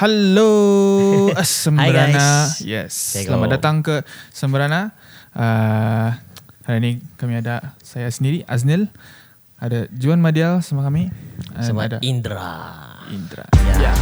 [0.00, 2.48] Hello Sembrana.
[2.64, 4.00] Yes Selamat datang ke
[4.32, 4.96] Sembrana
[5.36, 6.16] uh,
[6.64, 8.88] Hari ini kami ada Saya sendiri Aznil.
[9.60, 11.12] Ada Juan Madial sama kami.
[11.60, 12.96] Sama ada Indra.
[13.12, 13.44] Indra.
[13.76, 13.92] Ya.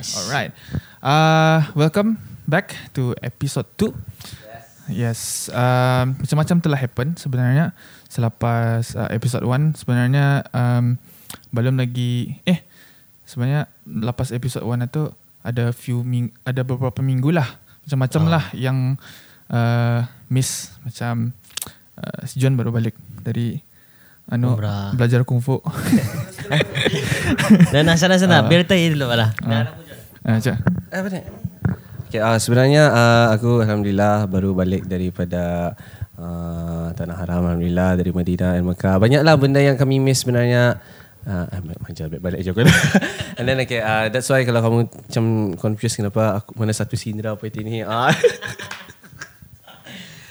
[0.00, 0.56] Alright.
[1.04, 3.92] Uh, Welcome back to episode 2
[4.88, 7.76] Yes, um, macam-macam telah happen sebenarnya
[8.08, 10.96] selepas uh, episode 1 sebenarnya um,
[11.50, 12.62] belum lagi eh
[13.24, 15.04] sebenarnya lepas episode 1 itu
[15.40, 17.46] ada few ming, ada beberapa minggu lah
[17.82, 18.30] macam-macam Ah.
[18.30, 18.78] lah yang
[19.48, 21.32] uh, miss macam
[21.96, 23.58] uh, si John baru balik dari
[24.28, 24.94] anu Umrah.
[24.94, 25.58] belajar kungfu.
[27.72, 29.30] Dan nah, sana sana biar tahu dulu lah.
[29.42, 29.66] uh,
[30.22, 30.54] macam
[30.90, 31.20] Eh, apa ni?
[32.10, 35.74] Okay, uh, sebenarnya uh, aku Alhamdulillah baru balik daripada
[36.18, 38.98] uh, Tanah Haram Alhamdulillah dari Madinah dan Mekah.
[38.98, 40.82] Banyaklah benda yang kami miss sebenarnya.
[41.20, 41.44] Uh,
[41.84, 42.64] Manjal balik je aku
[43.38, 45.24] And then okay, uh, that's why kalau kamu macam
[45.60, 47.84] confused kenapa aku mana satu Sindra apa itu ni.
[47.84, 48.08] Uh,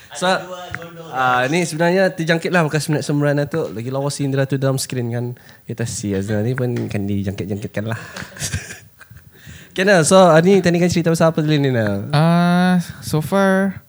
[0.19, 0.27] so,
[1.13, 3.69] uh, ni sebenarnya terjangkit lah bekas minat sembrana tu.
[3.69, 5.25] Lagi lawa Sindra tu dalam screen kan.
[5.69, 7.99] Kita see Azna ni pun kan dijangkit-jangkitkan lah.
[9.77, 12.09] Kena, so uh, ni tadi kan cerita pasal apa dulu ni Nal?
[12.11, 13.85] Uh, so far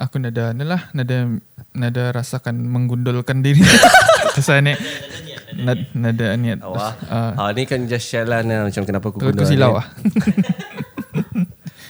[0.00, 1.28] aku nada lah nada
[1.76, 3.62] nada rasakan menggundulkan diri.
[4.32, 4.72] Rasa ni
[5.56, 6.58] nada, nada niat.
[6.64, 6.92] Awak.
[7.06, 9.86] Uh, Ah, ni kan just share lah Nal macam kenapa aku aku silau ah.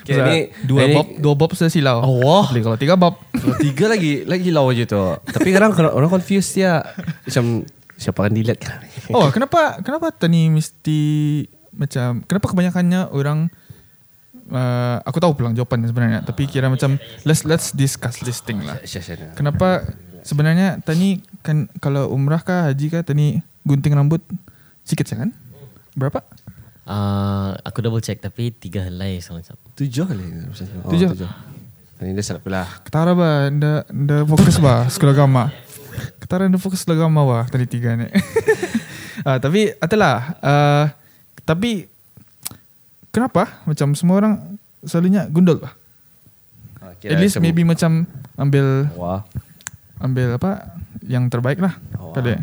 [0.02, 2.02] Okay, ni, dua ni, bob, dua bob saya silau.
[2.02, 2.50] Allah.
[2.50, 3.22] Boleh kalau tiga bob.
[3.30, 4.98] Kalau tiga lagi lagi lawa je tu.
[4.98, 6.82] Tapi kadang orang confused dia
[7.22, 7.62] macam
[7.94, 8.82] siapa akan delete kan.
[9.14, 11.00] Oh, kenapa kenapa tadi mesti
[11.70, 13.46] macam kenapa kebanyakannya orang
[14.50, 18.82] uh, aku tahu pulang jawapan sebenarnya tapi kira macam let's let's discuss this thing lah.
[19.38, 19.86] Kenapa
[20.26, 24.22] sebenarnya tani kan kalau umrah kah haji kah tani gunting rambut
[24.82, 25.30] sikit je kan?
[25.92, 26.22] Berapa?
[26.82, 29.58] Uh, aku double check tapi tiga helai sama-sama.
[29.72, 30.24] Tujuh tu.
[30.82, 31.08] Oh, Tujuh.
[31.14, 31.30] tujuh.
[32.00, 32.66] Ini dia salah pula.
[32.82, 35.54] Ketara ba, anda anda fokus ba sekolah agama.
[36.18, 38.10] Ketara anda fokus sekolah agama ba tadi tiga ni.
[39.22, 40.84] uh, tapi adalah uh,
[41.40, 41.86] tapi
[43.08, 44.34] kenapa macam semua orang
[44.82, 45.70] selalunya gundul ba?
[46.80, 48.02] Ah, At least macam- maybe macam
[48.34, 49.22] ambil Wah.
[50.02, 50.74] ambil apa
[51.06, 51.78] yang terbaik lah.
[51.94, 52.42] Oh, Pada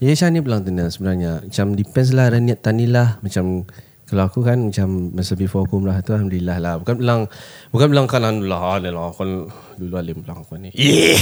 [0.00, 1.44] Ya Syah ni bilang tu Nal sebenarnya.
[1.44, 3.20] Macam depends lah niat tani lah.
[3.20, 3.68] Macam
[4.08, 6.74] kalau aku kan macam masa before aku umrah tu Alhamdulillah lah.
[6.80, 7.28] Bukan bilang
[7.68, 9.30] Bukan bilang kan Alhamdulillah Alhamdulillah Kan
[9.76, 10.72] dulu alim bilang aku ni.
[10.80, 11.20] Yeah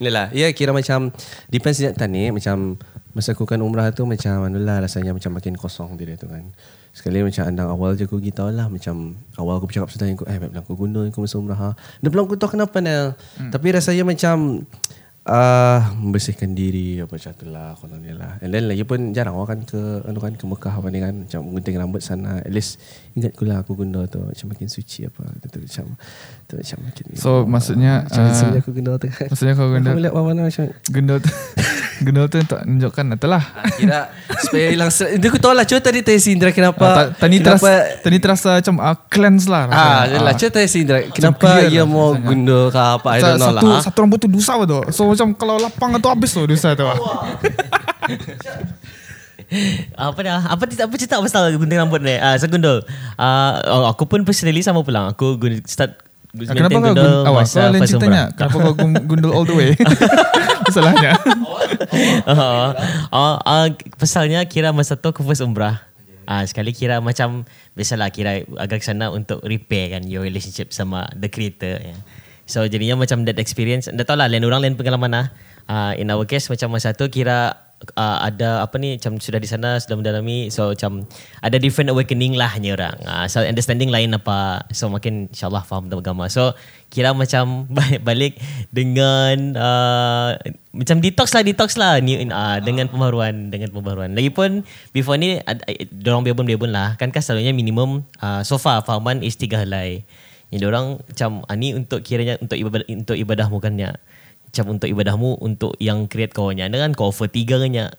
[0.00, 1.10] Ni lah Ya kira macam
[1.50, 2.30] Depends niat tani.
[2.30, 2.78] Macam
[3.10, 6.46] Masa aku kan umrah tu Macam Alhamdulillah rasanya macam makin kosong dia tu kan.
[6.94, 10.24] Sekali macam andang awal je aku pergi tahu lah Macam awal aku bercakap pasal aku
[10.30, 11.70] Eh bilang aku gundul aku masa umrah ha.
[12.00, 13.18] Dia bilang aku tahu kenapa Nel.
[13.34, 13.50] Hmm.
[13.50, 14.62] Tapi rasanya macam
[15.30, 18.32] uh, membersihkan diri apa macam tu lah kononnya lah.
[18.40, 21.14] And then lagi pun jarang orang kan ke anu kan ke Mekah apa ni kan
[21.22, 22.42] macam gunting rambut sana.
[22.42, 22.82] At least
[23.12, 25.84] ingat ku lah aku gundul tu macam makin suci apa tu, tu macam
[26.44, 29.26] tu macam makin So, maksudnya, macam uh, sebenarnya aku gundul tu kan.
[29.26, 31.30] maksudnya kau gundul Aku lihat mana macam gundul tu
[32.00, 33.42] gundul tu untuk menunjukkan itulah.
[33.52, 34.00] Ah, kira
[34.40, 35.20] supaya hilang stres.
[35.20, 38.00] Dia aku tahu lah cuba tadi tanya si Indra kenapa Ah, ta- tadi kenapa terasa
[38.00, 39.62] tadi terasa macam uh, cleanse lah.
[39.66, 40.18] Ah, rasanya.
[40.22, 43.52] lah cuba tanya si Indra kenapa dia lah mau gundul ke apa I don't know
[43.52, 43.80] satu lah.
[43.84, 44.80] satu rambut tu dosa tu.
[44.90, 46.88] So macam kalau lapang tu habis tu dosa tu.
[49.98, 50.40] Apa dah?
[50.46, 52.14] Apa apa cerita pasal gunting rambut ni?
[52.16, 52.86] Ah, saya gundul.
[53.18, 55.10] Ah, oh, aku pun personally sama pulang.
[55.12, 55.98] Aku gun, start
[56.30, 57.44] Ah, Kenapa kau gundul awak?
[57.50, 58.30] Kau lain ceritanya.
[58.30, 59.74] Kenapa kau gun- gundul all the way?
[60.70, 61.18] Masalahnya.
[62.30, 62.70] uh,
[63.10, 63.66] uh, uh,
[63.98, 65.82] pasalnya kira masa tu aku first umrah.
[66.30, 67.42] Ah uh, sekali kira macam
[67.74, 71.98] biasalah kira agak sana untuk repair kan your relationship sama the creator ya.
[72.50, 73.86] So jadinya macam that experience.
[73.86, 75.26] Dah tahu lah lain orang lain pengalaman lah.
[75.70, 77.54] Uh, in our case macam masa tu kira
[77.96, 81.06] uh, ada apa ni macam sudah di sana sudah mendalami so macam
[81.40, 82.96] ada different awakening lah ni orang.
[83.06, 84.66] Uh, so understanding lain apa.
[84.74, 86.28] So makin insyaallah faham tentang agama.
[86.28, 86.52] So
[86.92, 88.32] kira macam balik, balik
[88.74, 90.30] dengan uh,
[90.70, 94.12] macam detox lah detox lah ni uh, dengan pembaruan dengan pembaruan.
[94.12, 99.24] Lagipun before ni eh, dorang biabun-biabun lah kan kan selalunya minimum uh, so far fahaman
[99.24, 100.04] is tiga helai.
[100.50, 103.90] Yang orang macam ah, ni untuk kiranya untuk ibadah untuk ibadah bukannya
[104.50, 107.94] macam untuk ibadahmu untuk yang create kawannya dengan kau offer tiga nya.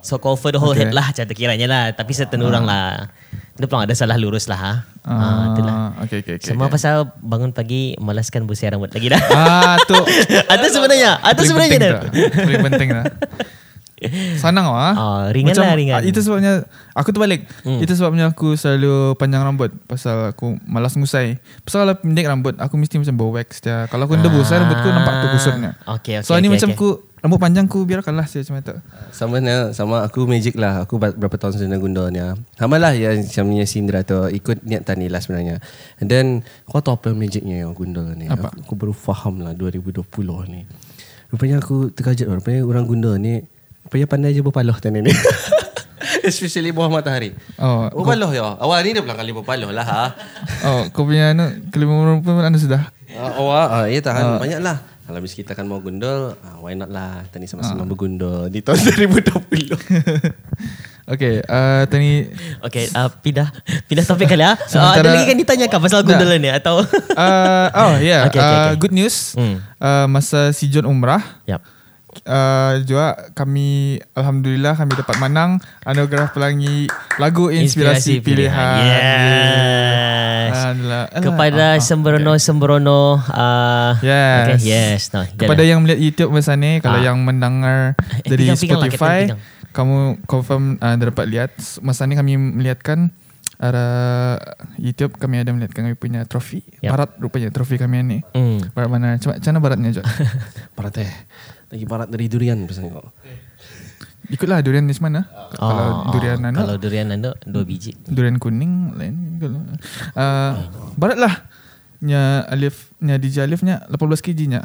[0.00, 0.88] So kau offer the whole Okay.
[0.88, 3.12] head lah macam kiranya lah tapi certain orang lah.
[3.54, 4.72] Dia pun ada salah lurus lah ha.
[5.04, 5.74] Ah, itulah.
[5.94, 6.56] Ah, okay, okay, okay.
[6.56, 6.80] Sama okay.
[6.80, 9.20] pasal bangun pagi malaskan bersih rambut lagi dah.
[9.30, 9.94] Ah, tu.
[10.56, 12.02] ada sebenarnya, ada Paling sebenarnya penting dah.
[12.32, 13.04] Paling penting lah.
[14.42, 14.92] Sanang lah.
[14.94, 16.00] Oh, ringan lah, ringan.
[16.02, 17.46] Itu sebabnya aku terbalik.
[17.62, 17.80] Hmm.
[17.80, 21.38] Itu sebabnya aku selalu panjang rambut pasal aku malas ngusai.
[21.62, 23.86] Pasal kalau pendek rambut aku mesti macam bawa wax dia.
[23.88, 24.62] Kalau aku debus ah.
[24.62, 25.70] rambutku nampak tu kusutnya.
[25.86, 26.78] Okay, okay, so ini okay, macam okay.
[26.78, 26.88] aku
[27.24, 28.74] rambut panjang ku biarkanlah saya macam itu.
[29.08, 30.84] Sama ni, sama aku magic lah.
[30.84, 32.20] Aku berapa tahun sebenarnya gundul ni.
[32.20, 32.36] ah.
[32.60, 34.20] Sama lah yang macam punya Sindra tu.
[34.28, 35.56] Ikut niat tani lah sebenarnya.
[36.04, 36.26] And then,
[36.68, 38.28] kau tahu apa magicnya yang gundul ni?
[38.28, 38.52] Apa?
[38.52, 40.04] Aku, aku baru faham lah 2020
[40.52, 40.68] ni.
[41.32, 42.36] Rupanya aku terkajut lah.
[42.44, 43.40] Rupanya orang gundul ni,
[43.84, 45.12] rupanya pandai je berpaloh tani ni.
[46.24, 47.36] Especially bawah matahari.
[47.60, 48.56] Oh, Berpaloh ya.
[48.56, 50.04] Awal ni dia pulang kali berpaloh lah ha.
[50.64, 52.88] oh kau punya anu kelima pun anda sudah.
[53.14, 54.80] Uh, awak, uh, ya tahan banyak lah.
[55.04, 57.28] Kalau bis kita kan mau gundul, uh, why not lah.
[57.28, 58.80] Tani sama-sama bergundul di tahun
[59.12, 59.76] 2020.
[61.04, 62.32] Okay, uh, tadi
[62.64, 63.52] Okay, uh, pindah
[63.84, 64.56] pindah topik kali ah.
[64.64, 66.80] So, uh, ada lagi kan ditanyakan pasal gundulan ni atau?
[66.80, 68.80] uh, oh yeah, Okay, okay, uh, okay.
[68.80, 69.36] good news.
[69.36, 69.60] Hmm.
[69.76, 71.60] Uh, masa si John umrah, Yap.
[72.24, 73.68] Uh, juga kami
[74.10, 75.50] alhamdulillah kami dapat menang
[75.82, 78.80] anugerah pelangi lagu inspirasi, pilihan.
[78.82, 80.52] Yes.
[80.54, 81.04] Alhamdulillah.
[81.06, 84.44] Alah, Kepada ah, ah, sembrono-sembrono uh, Yes.
[84.46, 85.00] Okay, yes.
[85.10, 85.68] No, Kepada jalan.
[85.68, 87.04] yang melihat YouTube masa ni Kalau Ah.
[87.04, 89.40] yang mendengar Eh, Dari pegang, pegang lah, Spotify Captain, pegang.
[89.74, 91.50] Kamu confirm uh, dapat lihat
[91.80, 93.10] Masa ni kami melihatkan
[93.56, 93.84] Ada
[94.76, 96.90] YouTube kami ada melihatkan kami punya trofi Yap.
[96.92, 98.62] Barat rupanya trofi kami ni Hmm.
[98.70, 100.06] Barat mana Macam macam mana baratnya Jod?
[100.76, 101.12] Barat eh.
[101.74, 103.02] Lagi barat dari durian pesan kau.
[104.30, 107.92] Ikutlah durian di mana Kalau durian anu Kalau durian anda dua biji.
[108.08, 109.60] Durian kuning lain kalau
[110.16, 110.52] uh,
[110.96, 111.34] Barat lah
[112.00, 114.60] Nya Alif Nya DJ Alif nya 18 kg nya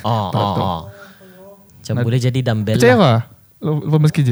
[0.00, 0.80] Oh, oh, oh.
[1.76, 3.18] Macam boleh jadi dumbbell Percaya lah.
[3.60, 4.30] kau 18 kg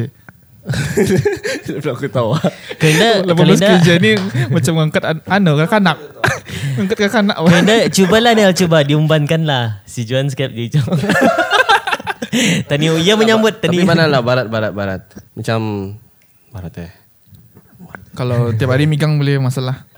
[1.82, 2.30] Belum aku tahu.
[2.78, 4.12] Kerana, 18 kerana, kg ni
[4.48, 5.98] Macam mengangkat an- Anu kanak
[6.80, 9.84] Mengangkat kanak kerana cubalah Nel, cuba diumbankan lah.
[9.84, 10.80] Si Juan sikap dia.
[12.68, 13.76] Tani ia menyambut tadi.
[13.76, 15.02] Tapi mana lah barat barat barat.
[15.32, 15.58] Macam
[16.48, 16.90] barat eh.
[18.12, 19.88] Kalau tiap hari megang boleh masalah.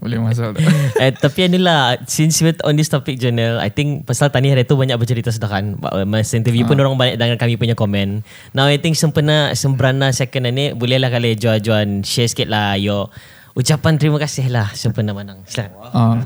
[0.00, 0.56] Boleh masalah.
[1.02, 4.72] eh, tapi inilah since we're on this topic journal I think pasal Tani hari tu
[4.72, 8.24] banyak bercerita sudah kan Ba- masa interview pun orang banyak dengar kami punya komen
[8.56, 13.12] now I think sempena sembrana second ni bolehlah kali jual-jual share sikit lah yo
[13.52, 16.16] ucapan terima kasih lah sempena menang silakan Ah.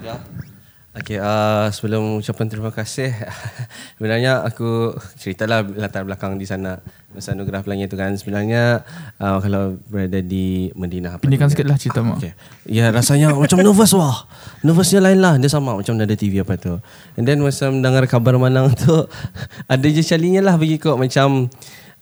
[0.94, 3.10] Okay, uh, sebelum ucapan terima kasih
[3.98, 6.78] Sebenarnya aku ceritalah latar belakang di sana
[7.10, 8.86] Masa anugerah pelangi itu kan Sebenarnya
[9.18, 11.34] uh, kalau berada di Medina ni?
[11.50, 12.22] sikit lah cerita mak.
[12.22, 12.32] Okay.
[12.70, 14.26] Ya rasanya macam nervous wah.
[14.62, 15.34] Nervousnya lain lah.
[15.38, 16.78] Dia sama macam ada TV apa tu.
[17.18, 18.94] And then masa mendengar kabar Manang tu
[19.72, 21.50] ada je calinya lah bagi kau macam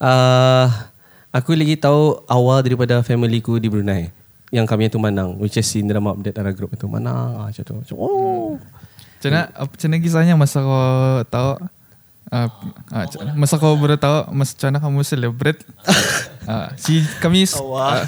[0.00, 0.66] uh,
[1.32, 4.12] aku lagi tahu awal daripada family ku di Brunei
[4.52, 7.62] yang kami tu Manang which is in drama update Ara group itu Manang ah, macam
[7.64, 7.74] tu.
[7.76, 8.56] Macam, oh.
[9.22, 10.82] Macam mana, apa- macam mana kisahnya masa kau
[11.30, 11.50] tahu
[12.34, 12.48] uh,
[12.90, 13.06] uh,
[13.38, 15.60] masa kau baru tahu masa macam mana kamu celebrate
[16.50, 18.02] uh, si kami Oh, uh,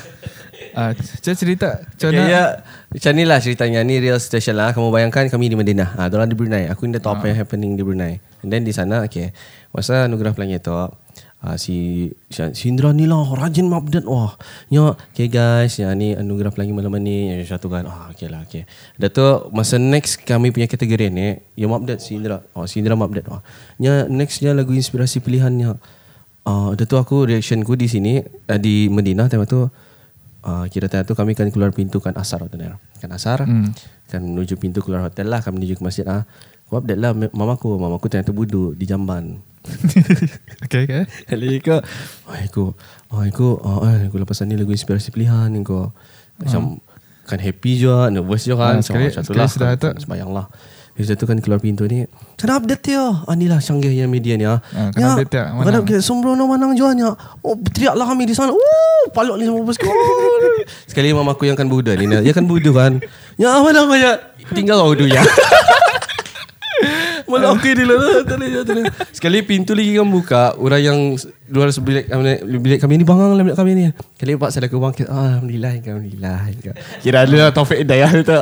[0.74, 0.90] uh,
[1.22, 3.80] cerita macam Okay, ya, macam ni lah ceritanya.
[3.86, 4.74] Ni real situation lah.
[4.74, 5.94] Kamu bayangkan kami di Medina.
[5.94, 6.66] Ah, orang di Brunei.
[6.66, 8.18] Aku ni dah tahu apa yang happening di Brunei.
[8.42, 9.30] And then di sana, okay.
[9.70, 10.74] Masa anugerah pelangi tu,
[11.44, 14.08] ah, si si Indra ni lah rajin update.
[14.08, 14.40] Wah,
[14.72, 15.76] ya, okay guys.
[15.76, 17.28] Ya, ni anugerah pelangi malam ni.
[17.28, 17.84] Ya, satu kan.
[17.84, 18.64] Ah, okay lah, okay.
[18.96, 22.40] Dah tu, masa next kami punya kategori ni, yang update si Indra.
[22.56, 23.28] Oh, si Indra update.
[23.28, 23.44] Oh.
[23.76, 25.76] Ya, nextnya lagu inspirasi pilihannya.
[26.48, 29.68] Ah, dah tu aku reactionku di sini, uh, di Medina time tu,
[30.44, 32.76] Uh, kira time tu kami kan keluar pintu kan asar tu Ner.
[33.00, 33.48] Kan asar.
[33.48, 33.72] Hmm.
[34.12, 35.40] Kan menuju pintu keluar hotel lah.
[35.40, 36.28] Kami menuju ke masjid ah.
[36.68, 37.80] Aku update lah mamaku.
[37.80, 39.40] Mamaku ternyata buduk di jamban.
[40.64, 41.80] okay okay Kali aku,
[42.28, 42.64] oh aku,
[43.10, 45.92] oh aku, oh eh, aku lepas ni lagu inspirasi pilihan ni kau.
[46.36, 46.78] Macam
[47.24, 48.74] kan happy juga, nervous juga kan.
[48.78, 49.88] Ah, sekali- tu sekali lah, sudah kan, tu.
[49.88, 50.46] kan, Sembayang lah.
[50.94, 52.06] Habis tu kan keluar pintu ni.
[52.38, 53.02] Kena update dia.
[53.26, 54.46] Ah, ni lah canggihnya media ni.
[54.46, 54.62] Ah.
[54.70, 56.04] Ah, kena update dia, Kena update.
[56.06, 57.18] Sembrono manang jualnya.
[57.42, 58.54] Oh, teriaklah kami di sana.
[58.54, 59.74] Oh, palok ni sama bos.
[59.82, 59.90] Oh.
[60.86, 62.06] Sekali mamaku yang kan Buddha ni.
[62.06, 63.02] Dia kan Buddha kan.
[63.34, 64.12] Ya, mana kau ya?
[64.54, 65.24] Tinggal kau dulu ya.
[67.24, 67.96] Malah okey dia lah.
[68.22, 68.84] Tak boleh, tak boleh.
[69.10, 70.42] Sekali pintu lagi kan buka.
[70.54, 70.98] Orang yang
[71.46, 72.22] luar bilik kami,
[72.58, 73.84] bilik kami ni bangang lah bilik kami ni.
[74.14, 75.06] Kali pak saya aku bangkit.
[75.06, 75.72] Ah, Alhamdulillah.
[75.78, 76.36] Alhamdulillah.
[77.00, 78.36] Kira ada lah Taufik Hidayah tu.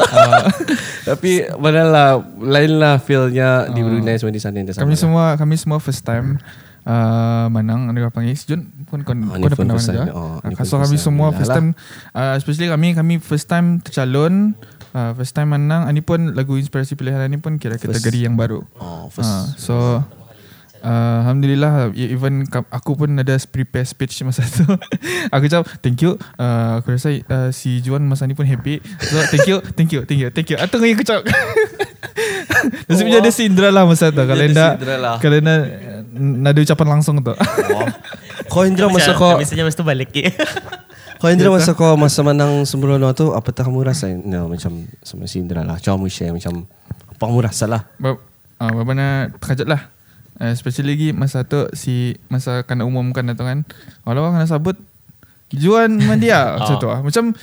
[1.08, 2.10] Tapi mana lah.
[2.38, 4.58] Lain lah feelnya di Brunei semua di sana.
[4.58, 5.00] di sana kami lah.
[5.00, 6.38] semua kami semua first time
[6.84, 9.94] uh, menang anugerah panggil Jun pun kau, Ah, kau dah pun pernah time.
[9.98, 10.12] juga.
[10.12, 11.68] Oh, Ah, so first kami semua first time
[12.12, 14.54] uh, especially kami kami first time tercalon
[14.92, 18.64] uh, first time menang ini pun lagu inspirasi pilihan ini pun kira kategori yang baru.
[18.76, 19.28] Oh, first.
[19.28, 19.74] Ah, so
[20.82, 24.64] uh, Alhamdulillah e- Even aku pun ada prepare speech masa tu.
[25.30, 26.16] Aku cakap thank you.
[26.36, 28.78] Uh, Aku rasa uh, si Juan masa ni pun happy.
[29.00, 30.56] So thank you Thank you Thank you Thank you.
[30.60, 31.24] Atau yang aku cakap.
[32.86, 34.22] Nasibnya ada si Indra lah masa tu.
[34.22, 35.16] Kalau tidak Indra lah.
[35.18, 35.60] Kalau tidak
[36.14, 37.34] nada ucapan langsung tu.
[38.46, 40.12] Kau Indra masa kau Misalnya masa tu balik
[41.22, 44.10] Kau Indra masa kau masa menang sembrono tu apa tak kamu rasa?
[44.10, 45.78] No, macam sama si Indra lah.
[45.94, 46.66] Mu share macam
[47.14, 47.86] apa kamu rasa lah.
[47.96, 48.18] Ba-
[48.58, 49.86] ah, Babana terkejut lah.
[50.42, 53.62] Uh, especially lagi masa tu si masa kena umumkan tu kan.
[54.02, 54.74] Walau kena sabut
[55.54, 56.98] Juan Mandia macam tu lah.
[56.98, 57.38] Macam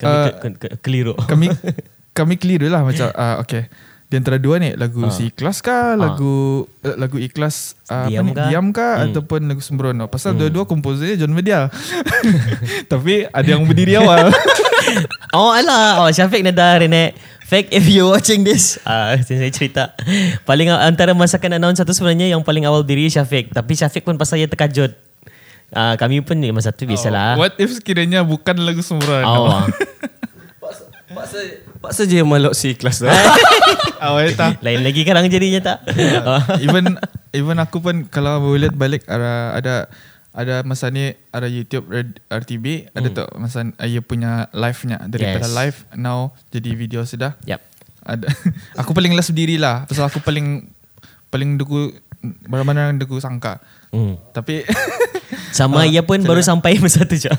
[0.00, 0.32] Kami Ah.
[0.32, 1.52] ke- ke- ke- keliru kami
[2.16, 3.68] kami keliru lah macam uh, okay.
[4.10, 5.08] Di antara dua ni lagu Ah.
[5.08, 8.46] si ikhlas kah, lagu uh, lagu ikhlas uh, Diam apa ni, kah?
[8.50, 9.06] diam kah Hmm.
[9.08, 10.04] ataupun lagu sembrono.
[10.04, 11.70] Pasal dua-dua komposernya John Medial.
[12.90, 14.28] Tapi ada yang berdiri awal.
[15.30, 17.14] Oh alah Oh Syafiq Nadar Renek
[17.44, 19.94] Fact if you watching this ah, Saya cerita
[20.42, 24.42] Paling antara masakan announce satu sebenarnya Yang paling awal diri Syafiq Tapi Syafiq pun pasal
[24.42, 24.90] dia terkajut
[25.70, 29.22] ah, Kami pun ni masa tu biasalah What if sekiranya bukan lagu sembrono?
[29.22, 29.62] Oh,
[31.10, 31.52] Pak saja
[31.82, 33.10] Pak saja yang malok si kelas tu.
[34.06, 34.62] Awal tak.
[34.62, 35.78] Lain lagi sekarang jadinya tak
[36.62, 36.96] even
[37.30, 39.74] even aku pun kalau boleh lihat balik ada ada
[40.30, 45.44] ada masa ni ada YouTube Red RTB ada tu masa uh, ia punya live-nya daripada
[45.44, 45.52] Yes.
[45.52, 47.34] live now jadi video sudah.
[47.42, 47.58] Yap
[48.00, 48.30] Ada
[48.80, 50.70] aku paling last berdiri lah pasal aku paling
[51.28, 51.90] paling duku
[52.46, 53.58] mana-mana duku sangka.
[53.90, 54.30] hmm.
[54.30, 54.62] Tapi
[55.50, 57.30] Sama ia pun baru sampai masa tu je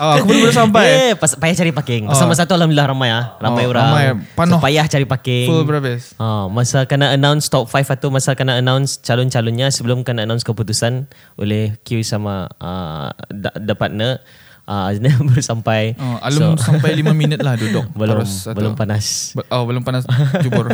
[0.00, 0.86] oh, aku baru sampai.
[1.02, 2.28] Eh, pas, payah cari parking Pasal Oh.
[2.28, 4.48] masa tu Alhamdulillah ramai ah, Ramai Oh, orang ramai.
[4.48, 6.16] So payah cari parking Full berhabis.
[6.16, 11.04] Ha, masa kena announce top 5 atau masa kena announce calon-calonnya sebelum kena announce keputusan
[11.36, 14.18] oleh Q sama uh, da partner
[14.66, 17.84] uh, Aznel baru sampai Oh, alum sampai 5 minit lah duduk.
[17.92, 19.32] belum Terus belum panas.
[19.32, 20.08] Be- Oh, belum panas
[20.40, 20.72] jubur.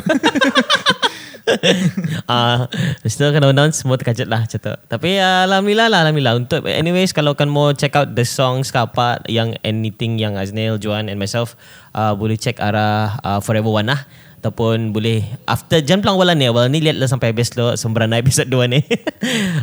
[2.26, 4.58] Ah, uh, tu kena semua terkejut lah tu.
[4.58, 6.34] Tapi uh, Alhamdulillah lah Alhamdulillah.
[6.34, 10.82] Untuk anyways kalau kan mau check out the songs ke apa Yang anything yang Aznel,
[10.82, 11.54] Joan and myself
[11.94, 14.02] uh, Boleh check arah uh, Forever One lah.
[14.42, 18.50] Ataupun boleh After jam pelang awal ni Awal ni lihatlah sampai habis lo Sembrana episode
[18.50, 18.80] 2 ni.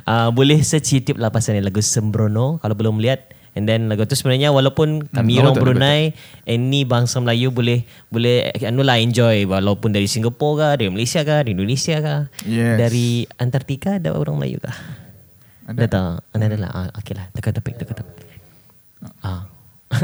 [0.08, 2.64] Uh, Boleh search YouTube lah pasal ni Lagu Sembrono.
[2.64, 6.02] Kalau belum lihat And then lagu tu sebenarnya walaupun kami Hmm, orang betul, Brunei
[6.44, 11.46] Any bangsa Melayu boleh boleh anu lah enjoy walaupun dari Singapura kah, dari Malaysia kah,
[11.46, 12.82] dari Indonesia kah, Yes.
[12.82, 14.74] dari Antartika ada orang Melayu kah?
[15.64, 15.78] Ada.
[15.78, 16.14] Ada tak?
[16.34, 16.72] Ada ada lah.
[16.74, 17.30] Ah, okay lah.
[17.32, 18.26] Dekat topik, dekat topik.
[19.22, 19.46] Ah.
[19.94, 20.02] Ha,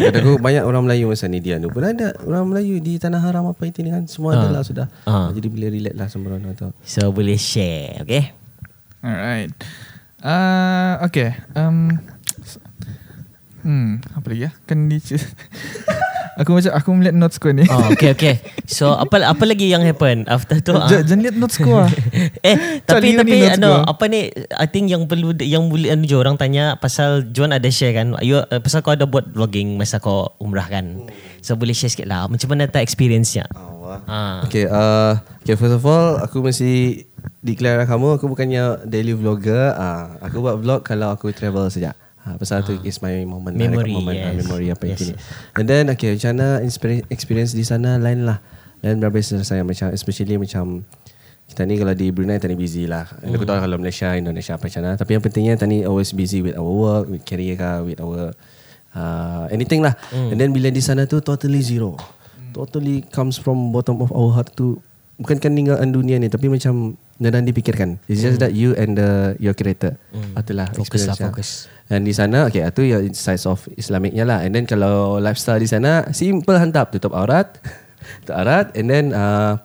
[0.08, 3.20] kata aku banyak orang Melayu masa ni dia tu pun ada orang Melayu di tanah
[3.20, 4.88] haram apa itu ni kan semua ada lah sudah.
[5.04, 5.28] Ah.
[5.30, 6.72] Jadi boleh relate lah sembrono tu.
[6.80, 8.32] So boleh share, okay?
[9.04, 9.52] Alright.
[10.20, 11.36] Uh, okay.
[11.52, 12.00] Um,
[13.62, 14.50] hmm, apa lagi ya?
[14.66, 14.86] Kan
[16.40, 17.68] aku macam aku melihat notes kau ni.
[17.68, 18.34] Oh, okay, okay.
[18.64, 20.72] So apa apa lagi yang happen after tu?
[20.72, 20.88] ah?
[20.88, 21.90] J- jangan lihat notes kau ah.
[22.48, 26.16] eh tapi Cari tapi ano apa ni I think yang perlu yang boleh anu je
[26.16, 30.00] orang tanya pasal John ada share kan you, uh, pasal kau ada buat vlogging masa
[30.00, 31.04] kau umrah kan
[31.44, 33.44] so boleh share sikit lah macam mana tak experience-nya
[34.08, 34.46] ha.
[34.48, 37.04] Okay, uh, okay first of all aku mesti
[37.40, 39.72] declare kamu aku bukannya daily vlogger.
[39.76, 41.96] Ah, aku buat vlog kalau aku travel saja.
[42.20, 44.44] Ha, pasal tu is my moment lah, Memory, moment, ah, yes.
[44.44, 45.14] memory apa Yes, itu ni.
[45.56, 46.48] And then okay, macam mana
[47.08, 48.44] experience di sana lain lah.
[48.84, 50.84] Lain berbeza saya macam especially macam
[51.48, 53.08] kita ni kalau di Brunei tadi busy lah.
[53.24, 53.34] Mm.
[53.34, 54.94] Aku tahu kalau Malaysia, Indonesia apa macam mana.
[55.00, 58.36] Tapi yang pentingnya tadi always busy with our work, with career kah, with our
[58.94, 59.96] uh, anything lah.
[60.14, 60.28] Mm.
[60.30, 61.96] And then bila di sana tu totally zero.
[61.96, 62.52] Mm.
[62.54, 64.78] Totally comes from bottom of our heart tu
[65.20, 66.96] bukankan ninggalkan dunia ni tapi macam
[67.28, 68.00] dan dipikirkan.
[68.08, 70.00] It's just that you and the your creator.
[70.16, 70.40] Mm.
[70.40, 71.68] Itulah Fokus lah, fokus.
[71.84, 74.40] Dan di sana okay itu ya size of Islamicnya lah.
[74.40, 77.60] And then kalau lifestyle di sana simple hantap tutup aurat,
[78.24, 79.60] tutup aurat and then uh,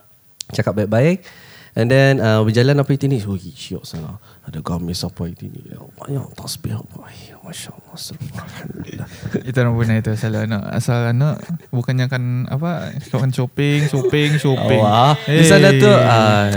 [0.52, 1.24] cakap baik-baik.
[1.76, 3.20] And then uh, berjalan apa itu ni?
[3.28, 4.16] Oh, syok sana.
[4.48, 5.60] Ada gamis apa itu ni?
[5.76, 7.12] Banyak tasbih apa.
[7.46, 8.00] Masya Allah.
[8.42, 9.08] Alhamdulillah.
[9.52, 14.82] itu orang Brunei itu asal anak asal anak bukannya kan apa kan shopping shopping shopping.
[14.82, 16.48] Wah, di sana tu ah,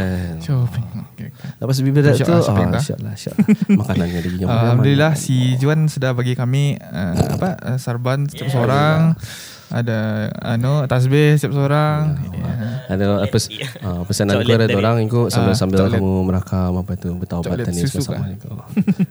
[0.41, 0.88] shopping.
[1.59, 2.15] Lepas tu lah,
[2.47, 2.79] ah, dah.
[2.79, 3.35] syok lah, syok.
[3.83, 9.19] Makanannya dia punya Alhamdulillah si Juan sudah bagi kami uh, apa uh, sarban setiap seorang.
[9.69, 12.15] Ada anu tasbih setiap seorang.
[12.31, 12.95] Yeah.
[12.95, 13.37] Ada apa
[13.85, 15.99] uh, pesanan Coklat aku ada orang ikut sambil Ah, sambil coklat.
[15.99, 18.39] kamu merakam apa tu bertaubat ni susu sama kan?
[18.39, 18.57] kau.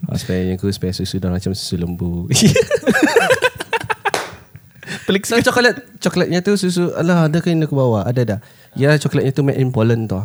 [0.07, 2.25] Ah, Supaya aku supaya susu dah macam susu lembu.
[5.07, 8.39] Pelik sekali coklat coklatnya tu susu alah ada kan yang aku bawa ada dah.
[8.73, 10.19] Ya coklatnya tu made in Poland tu.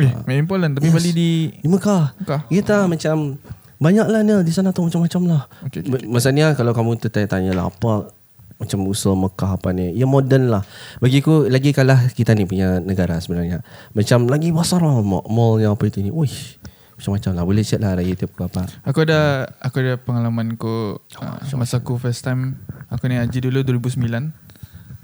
[0.00, 0.94] Eh, main Poland tapi Yes.
[0.96, 1.30] beli di
[1.60, 2.16] Di Mekah.
[2.24, 2.40] Mekah.
[2.48, 3.36] Ya tak macam
[3.76, 5.42] banyak lah ni di sana tu macam-macam lah.
[5.66, 8.08] Okey, Okay, okey, Maksudnya kalau kamu tertanya-tanya lah apa
[8.56, 9.90] macam usul Mekah apa ni.
[9.92, 10.62] Ya modern lah.
[11.02, 13.66] Bagi aku lagi kalah kita ni punya negara sebenarnya.
[13.90, 16.14] Macam lagi besar lah mall, mallnya apa itu ni.
[16.14, 16.62] Uish.
[16.94, 17.42] Macam-macam lah.
[17.42, 18.62] Boleh check lah YouTube ke apa.
[18.86, 22.54] Aku ada aku ada pengalaman ku uh, masa aku first time
[22.86, 24.30] aku ni haji dulu 2009.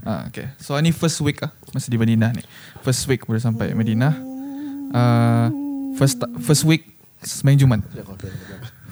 [0.07, 0.55] Ah okay.
[0.63, 2.47] So ni first week ah masa di Madinah ni.
[2.87, 4.28] First week baru sampai Madinah.
[4.93, 5.47] Uh,
[5.97, 6.89] first first week
[7.21, 7.81] sembahyang Jumat.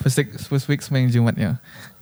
[0.02, 1.56] First week first week sembahyang Jumat ya.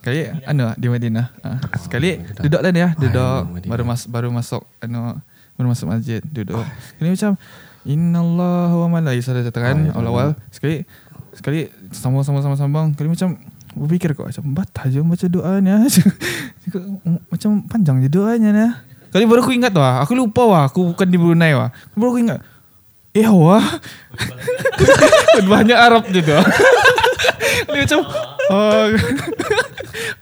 [0.04, 1.26] Kali anu di Madinah.
[1.40, 3.70] Ah, sekali duduk lah dia, duduk Madinah.
[3.70, 5.16] baru mas baru masuk anu
[5.56, 6.64] baru masuk masjid duduk.
[7.00, 7.38] Kali macam
[7.84, 10.88] innallaha wa malaikatahu katakan awal-awal sekali
[11.36, 13.36] sekali sambung sambung sambung sambung kali macam
[13.74, 15.74] berfikir kok macam batal je baca doanya
[17.32, 18.66] macam panjang je doanya ni
[19.12, 22.08] kali baru aku ingat tu ah aku lupa wah aku bukan di Brunei wah baru
[22.14, 22.38] aku ingat
[23.14, 23.62] eh wah
[25.52, 26.46] banyak Arab ah.
[27.64, 28.00] Kali macam
[28.50, 28.84] oh,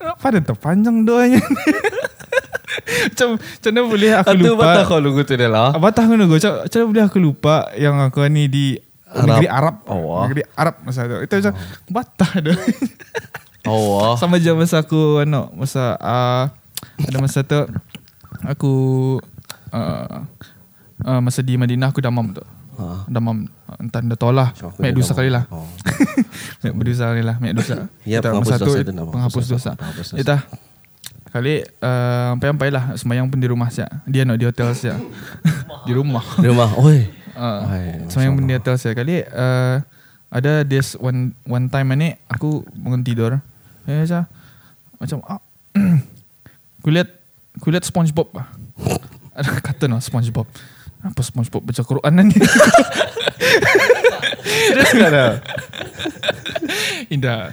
[0.23, 1.41] pada tu panjang doanya
[3.13, 5.77] macam macam mana boleh aku Itu lupa batal kau lugu tu dia lah.
[5.77, 6.37] Ah, Batah ngono go.
[6.37, 8.77] Macam mana boleh aku lupa yang aku ni di
[9.13, 9.29] Arab.
[9.29, 9.77] negeri Arab.
[9.89, 10.25] Oh.
[10.25, 11.17] Negeri Arab masa tu.
[11.21, 11.55] Itu macam
[11.93, 12.53] Batah tu.
[13.69, 14.17] Oh.
[14.17, 16.45] Sama je masa aku ano masa uh,
[16.97, 17.61] ada masa tu
[18.43, 18.73] aku
[19.71, 20.27] uh,
[21.05, 22.43] uh, masa di Madinah aku damam tu.
[22.73, 23.05] Ha.
[23.09, 23.45] Damam
[23.77, 24.57] entah dah tahu lah.
[24.81, 25.45] Mek dosa kali lah.
[25.53, 25.69] Oh.
[26.65, 27.37] Mek berdosa kali lah.
[27.37, 27.89] Mek dosa.
[28.09, 29.71] Ya, Kita penghapus dosa.
[29.77, 30.17] Penghapus dosa.
[30.17, 30.37] Kita
[31.33, 33.89] kali uh, sampai-sampai lah sembahyang pun di rumah siap.
[34.05, 35.01] Dia nak di hotel siap.
[35.89, 36.25] di rumah.
[36.41, 36.71] Di rumah.
[36.81, 37.09] Oi.
[37.33, 39.81] Uh, Hai, so yang Masya benda hotel saya kali uh,
[40.29, 43.41] ada this one one time ni aku bangun tidur.
[43.89, 44.29] Eh macam
[45.01, 45.41] macam ah,
[46.85, 47.09] aku lihat
[47.57, 48.53] aku lihat SpongeBob ah.
[49.33, 50.45] Ada kata no SpongeBob.
[51.03, 52.37] Apa SpongeBob baca Quran ni?
[54.43, 55.33] Serius ke dah?
[57.09, 57.53] Indah.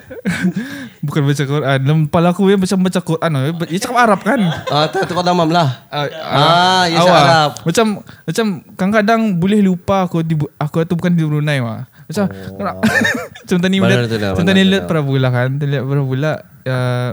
[1.01, 1.77] Bukan baca Quran.
[1.81, 3.29] Dalam kepala aku dia macam baca Quran.
[3.33, 3.41] oh.
[3.65, 4.39] Dia cakap Arab kan?
[4.69, 5.83] Ah, tak tukar damam lah.
[5.89, 7.19] Ah, Ah, ya, awak.
[7.19, 7.51] Arab.
[7.65, 7.85] Macam
[8.23, 11.83] macam kadang-kadang boleh lupa aku di aku tu bukan di Brunei wah.
[12.07, 12.79] Macam oh.
[13.43, 14.87] macam tadi Benar lihat tu dah, macam tadi tu lihat dah.
[14.87, 15.49] pernah pula kan.
[15.57, 16.31] Tadi lihat pernah pula
[16.63, 17.09] uh,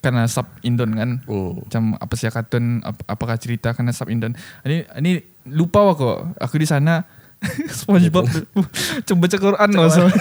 [0.00, 1.10] karena sub Indon kan.
[1.26, 1.52] Hmm.
[1.58, 4.32] Macam apa sih kartun ap, apakah cerita karena sub Indon.
[4.62, 5.12] Ini ini
[5.50, 6.34] lupa aku.
[6.38, 7.04] Aku di sana
[7.78, 8.26] SpongeBob
[9.02, 9.88] macam baca Quran loh.
[9.90, 10.04] So.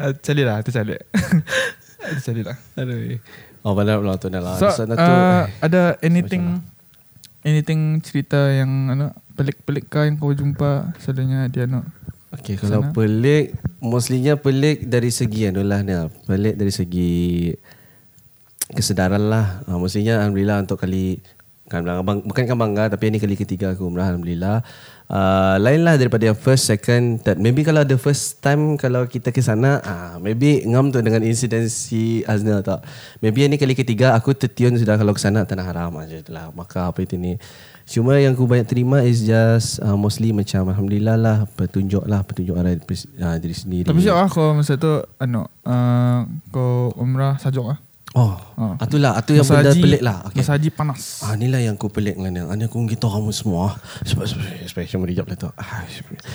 [0.00, 0.96] Ah, Cari lah, tu cari.
[0.96, 2.56] Tu cari lah.
[2.72, 3.20] Aduh.
[3.60, 4.56] Oh, benar benar tu dah lah.
[4.56, 5.04] So, sana tu.
[5.04, 6.64] uh, ada anything
[7.44, 11.84] anything cerita yang ano pelik-pelik kah yang kau jumpa selalunya dia ano?
[12.32, 12.96] Okay, kalau sana.
[12.96, 13.52] pelik,
[13.84, 15.92] mostlynya pelik dari segi anu lah ni.
[15.92, 16.08] lah.
[16.24, 17.52] Pelik dari segi
[18.72, 19.60] kesedaran lah.
[19.68, 21.20] Uh, mostlynya Alhamdulillah untuk kali
[21.70, 24.66] kan bang, bukan kan bangga tapi ini kali ketiga aku umrah Alhamdulillah.
[25.10, 27.38] Uh, lain lah daripada yang first, second, third.
[27.42, 31.66] Maybe kalau the first time kalau kita ke sana, ah maybe ngam tu dengan insiden
[31.66, 32.86] si Aznil tak.
[33.18, 36.54] Maybe ini kali ketiga aku tertiun sudah kalau ke sana tanah haram aja itulah.
[36.54, 37.38] Maka apa itu ni.
[37.90, 42.54] Cuma yang aku banyak terima is just uh, mostly macam Alhamdulillah lah petunjuk lah petunjuk
[42.54, 43.90] arah uh, diri sendiri.
[43.90, 46.22] Tapi siapa ah kau masa tu ano uh,
[46.54, 47.82] kau umrah sajuk ah?
[48.10, 48.74] Oh, Ah.
[48.82, 50.26] itulah itu yang benda pelik lah.
[50.26, 50.42] Okay.
[50.42, 51.22] Masa haji panas.
[51.22, 52.44] Ah, inilah yang aku pelik dengan dia.
[52.44, 53.78] Ini aku kita kamu semua.
[54.02, 54.26] Sebab
[54.66, 55.46] special merijab lah tu.
[55.54, 55.86] Ah,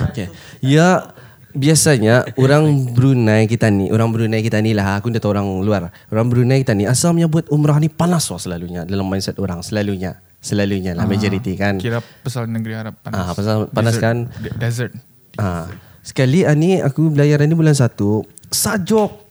[0.07, 0.31] okay.
[0.63, 1.11] Ya,
[1.51, 5.91] biasanya orang Brunei kita ni, orang Brunei kita ni lah, aku dah tahu orang luar.
[6.07, 10.15] Orang Brunei kita ni asalnya buat umrah ni panas wah selalunya dalam mindset orang selalunya.
[10.39, 11.75] Selalunya lah majority kan.
[11.75, 13.17] Kira pasal negeri Arab panas.
[13.17, 14.03] Ah, pasal panas Desert.
[14.05, 14.15] kan.
[14.38, 14.91] De- Desert.
[15.35, 15.67] Ah,
[15.99, 19.24] sekali ah, ni aku belajaran ni bulan satu sajok.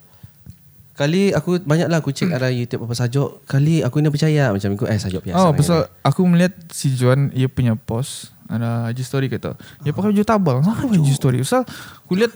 [0.94, 3.42] Kali aku banyak lah aku cek arah YouTube apa sajok.
[3.44, 5.36] Kali aku ni percaya macam ikut eh sajok biasa.
[5.36, 9.58] oh, pasal aku melihat si Juan ia punya post ada haji story kata.
[9.82, 10.56] Dia pakai baju tabal.
[10.62, 11.42] Apa haji story?
[11.42, 11.66] Pasal
[12.06, 12.30] aku lihat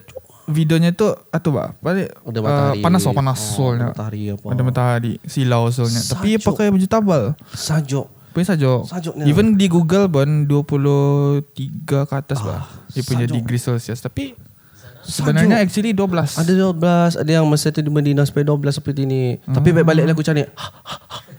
[0.48, 1.76] videonya tu atau apa?
[1.78, 2.80] Balik Ada uh, matahari.
[2.82, 3.86] panas oh panas Oh, solnya.
[3.86, 4.46] ada matahari apa.
[4.50, 6.00] Ada matahari, silau solnya.
[6.02, 7.22] Tapi dia pakai baju tabal.
[7.54, 8.06] sajok.
[8.28, 8.54] Punya.
[8.86, 9.26] Sajuk ni.
[9.26, 12.70] Even di Google pun 23 ke atas bah.
[12.94, 13.34] Dia punya sajuk.
[13.34, 13.98] degree Celsius.
[13.98, 14.38] Tapi
[15.08, 16.36] sebenarnya actually 12.
[16.36, 19.40] Ada 12, ada yang masa tu di Medina sampai 12 seperti ni.
[19.40, 20.44] Tapi balik-balik lah aku ni.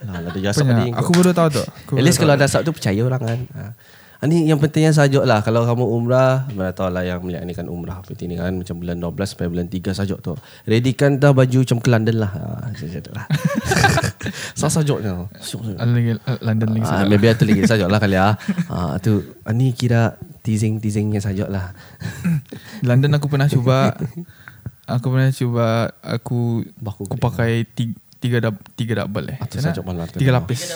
[0.09, 1.63] Lah, ada jasa pada Aku baru tahu tu.
[1.63, 3.39] Aku At least kalau ada asap tu percaya orang kan.
[3.53, 3.63] Ha.
[4.19, 5.39] Ah, Ni yang pentingnya sajuk lah.
[5.39, 8.51] Kalau kamu umrah, mana tahu lah yang melihat ni kan umrah seperti ni kan.
[8.51, 10.35] Macam bulan 12 sampai bulan 3 sajuk tu.
[10.67, 12.31] Readykan dah baju macam ke London lah.
[12.35, 12.67] Ha,
[13.15, 13.25] lah.
[14.59, 15.31] Sah sajuknya.
[15.79, 18.35] Lagi London lagi Ah, maybe tu lagi sajuk lah kali ah.
[18.67, 21.73] Ah, tu ah, ni kira teasing-teasingnya sajuk lah.
[22.87, 23.93] London aku pernah cuba
[24.89, 29.37] aku pernah cuba aku Baku aku pakai tiga tiga, dub, tiga double eh.
[29.39, 30.03] Ah, sajuk mana?
[30.11, 30.75] Tiga lapis.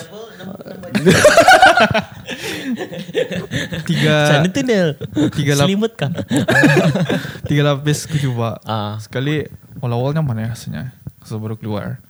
[3.84, 4.88] tiga Macam mana tu Nel?
[5.32, 6.10] Tiga lap- Selimut kah?
[7.48, 8.56] tiga lapis aku cuba.
[8.64, 8.96] Ah.
[8.96, 9.44] Sekali
[9.80, 10.96] awal-awalnya mana ya rasanya.
[11.28, 12.00] So baru keluar.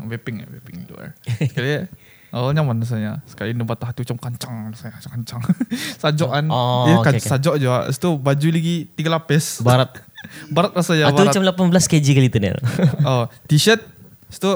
[0.00, 1.12] Vaping ya, vaping keluar.
[1.52, 1.84] Sekali
[2.30, 3.12] awalnya mana rasanya.
[3.26, 5.40] Sekali nampak tah tu macam kancang rasanya, macam kancang.
[6.02, 6.44] sajokan.
[6.48, 7.30] Oh, ya, kan, okay, okay.
[7.30, 7.66] sajok je.
[7.66, 9.60] Lepas tu baju lagi tiga lapis.
[9.60, 9.90] Barat.
[10.54, 11.10] Barat rasanya.
[11.10, 11.34] Tu barat.
[11.34, 12.58] macam 18 kg kali tu Nel.
[13.08, 14.52] oh, t-shirt, lepas tu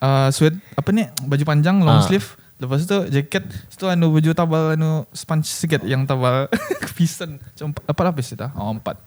[0.00, 2.06] uh, sweat apa ni baju panjang long Ah.
[2.06, 6.44] sleeve, Lepas tu jaket Lepas tu anu baju tabal anu sponge sikit yang tabal
[6.92, 9.00] Pisan Macam empat, empat lapis kita Oh empat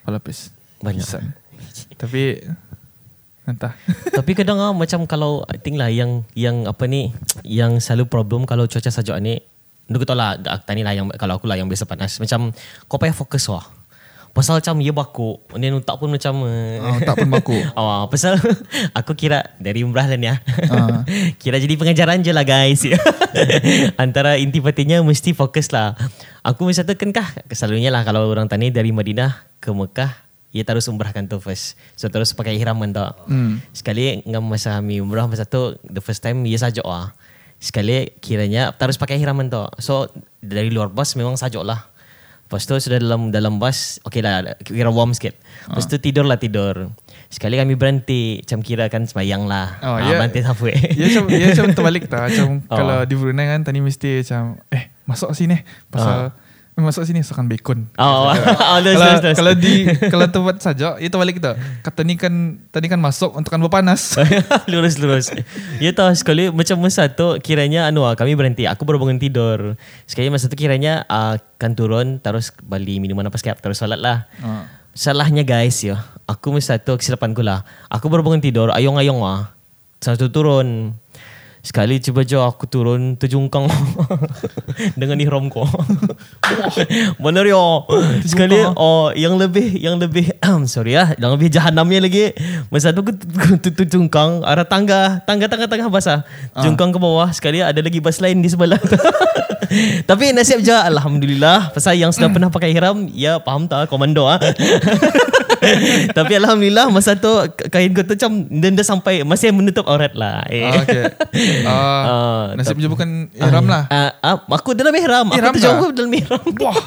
[0.00, 0.38] Empat lapis
[0.80, 1.04] Banyak.
[1.04, 1.36] Pisan
[2.00, 2.40] Tapi
[3.46, 3.78] Entah
[4.18, 7.14] Tapi kadang ah macam kalau I think lah yang yang apa ni
[7.46, 9.38] yang selalu problem kalau cuaca sejuk ni
[9.86, 12.50] Nuk tahu lah dak- tani lah yang kalau aku lah yang biasa panas macam
[12.90, 13.62] kau payah fokus wah.
[14.34, 18.36] Pasal macam ia baku Then tak pun macam uh, oh, Tak pun baku Oh, pasal
[18.98, 20.36] aku kira dari umrah lah ni ah.
[20.68, 21.00] Ah.
[21.40, 22.84] kira jadi pengajaran je lah guys.
[23.96, 25.96] Antara inti pentingnya mesti fokus lah.
[26.44, 30.25] Aku satu kan kah selalunya lah kalau orang tani dari Madinah ke Mekah
[30.56, 31.76] ia terus umrahkan tu first.
[31.92, 33.04] So terus pakai ihraman tu.
[33.28, 33.60] Hmm.
[33.70, 37.12] Sekali ngam masa kami umrah masa tu the first time ia sajuk lah.
[37.56, 39.60] Sekali kiranya terus pakai ihraman tu.
[39.76, 41.92] So dari luar bus memang sajuk lah.
[42.46, 45.34] Lepas tu sudah dalam dalam bus, okay lah, kira warm sikit.
[45.66, 46.94] Lepas tu tidur lah tidur.
[47.26, 49.82] Sekali kami berhenti, macam kira kan semayang lah.
[49.82, 50.14] Oh, Ah, ya.
[50.14, 50.78] berhenti halfway.
[50.94, 52.76] Ya macam ya macam terbalik tak Macam Oh.
[52.78, 55.58] kalau di Brunei kan Tadi mesti macam Eh masuk sini
[55.90, 56.45] Pasal eh,
[56.76, 59.36] Masuk sini Masakan bacon Oh, oh, terus, kalau, terus, terus.
[59.40, 59.74] kalau di
[60.12, 64.20] kalau tempat saja itu balik kita kata ni kan tadi kan masuk untuk kan berpanas
[64.70, 65.32] lurus lurus.
[65.80, 68.68] Ya tahu sekali macam masa tu kiranya anu ah, kami berhenti.
[68.68, 69.80] Aku baru bangun tidur.
[70.04, 74.28] Sekali masa tu kiranya uh, kan turun terus beli minuman apa sekejap terus solat lah.
[74.44, 74.68] Ah.
[74.92, 76.04] Salahnya guys ya.
[76.28, 77.64] Aku masa tu kesilapan lah.
[77.88, 79.48] Aku baru bangun tidur ayong-ayong ah.
[80.04, 80.92] Satu turun.
[81.66, 83.66] Sekali cuba je aku turun terjungkang
[85.00, 85.66] dengan ihram ko.
[87.18, 87.82] Benar yo.
[88.22, 90.30] Sekali oh yang lebih yang lebih
[90.70, 92.38] sorry ya, yang lebih jahanamnya lagi.
[92.70, 96.22] Masa tu aku terjungkang arah tangga, tangga tangga tangga basah.
[96.62, 98.78] Jungkang ke bawah sekali ada lagi bas lain di sebelah.
[100.08, 104.38] Tapi nasib je alhamdulillah pasal yang sudah pernah pakai ihram ya faham tak komando ah.
[106.18, 107.30] Tapi alhamdulillah masa tu
[107.68, 110.44] kain ku tu macam dia, dia sampai masih menutup aurat lah.
[110.48, 110.64] Eh.
[110.64, 111.04] Ah, okay.
[111.68, 115.28] Ah, Ah, nasib bukan ihram lah Ah, ah, aku dalam ihram.
[115.30, 115.90] Ihram aku terjauh kah?
[115.92, 116.42] dalam ihram.
[116.58, 116.78] wah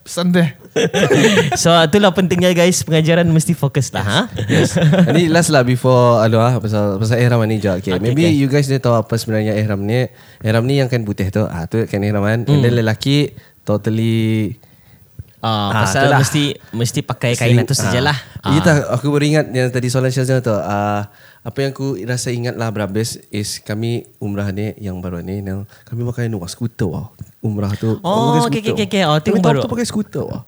[0.00, 0.48] pesan deh
[1.62, 4.20] so itulah pentingnya guys pengajaran mesti fokus lah ha.
[5.10, 7.70] Ni last lah before anu ah pasal pasal ihram ni je.
[7.78, 8.34] Okay, Okay, maybe okay.
[8.34, 10.06] you guys dia tahu apa sebenarnya ihram ni.
[10.42, 11.42] Ihram ni yang kan putih tu.
[11.42, 12.42] Ah tu kan ihram kan.
[12.42, 14.58] And then lelaki totally
[15.40, 16.18] Ah, Ah, pasal itulah.
[16.18, 18.12] mesti mesti pakai kain itu sajalah.
[18.38, 18.52] Ah.
[18.52, 20.52] Ya tak, aku baru ingat yang tadi soalan Syazwan tu.
[20.52, 21.08] Ah,
[21.40, 25.40] apa yang aku rasa ingat lah berhabis is kami umrah ni yang baru ni.
[25.40, 27.08] Yang kami pakai ni wah, skuter wah.
[27.38, 27.96] Umrah tu.
[27.98, 29.02] Oh, kami pakai okay, skuter, okay, okay.
[29.02, 29.16] wah.
[29.16, 29.60] Oh, Kami baru.
[29.60, 30.44] tu pakai skuter wah.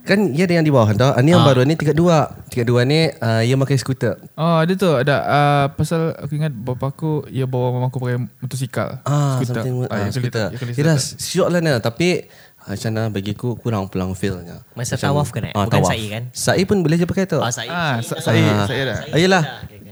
[0.00, 1.12] Kan ia ada yang di bawah tau.
[1.12, 1.46] Ah, Ni yang Ah.
[1.46, 2.32] baru ni tingkat dua.
[2.48, 4.16] Tingkat dua ni uh, ia pakai skuter.
[4.34, 8.16] oh ada tu ada uh, pasal aku ingat bapa aku ia bawa mama aku pakai
[8.40, 10.46] motosikal Ah, skuter something Ah, ah, ya skuter.
[10.48, 10.98] ya tak.
[11.14, 11.70] syok lah ni.
[11.76, 12.08] Tapi
[12.68, 14.60] ah, macam mana bagi aku kurang pulang feelnya.
[14.74, 15.52] Masa tawaf kan, eh?
[15.56, 16.22] Bukan sa'i kan?
[16.30, 17.40] Sa'i pun boleh je pakai tu.
[17.40, 17.72] Ah, saya.
[17.72, 19.44] ah sa- saya saya dah Ah, Yelah.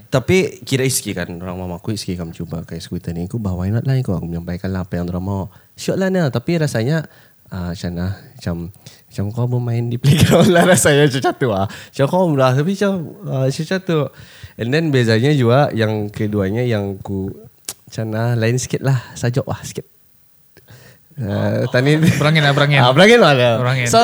[0.06, 3.66] Tapi kira iski kan Orang mama aku iski kamu cuba pakai skuter ni Aku bawa
[3.66, 5.42] not lah aku Aku menyampaikan lah apa yang orang mau.
[5.74, 7.02] Syok lah ni Tapi rasanya
[7.50, 8.06] uh, Macam mana?
[8.14, 12.70] Macam Macam kau bermain di playground lah Rasanya macam tu lah Macam kau umrah Tapi
[12.72, 12.92] macam
[13.26, 13.98] uh, Macam tu.
[14.56, 17.34] And then bezanya juga Yang keduanya Yang ku
[17.66, 19.90] Macam mana Lain sikit lah Sajok lah sikit
[21.16, 23.56] Uh, tani berangin lah berangin Ah, berangin lah dia.
[23.56, 23.88] Berangin.
[23.88, 24.00] So,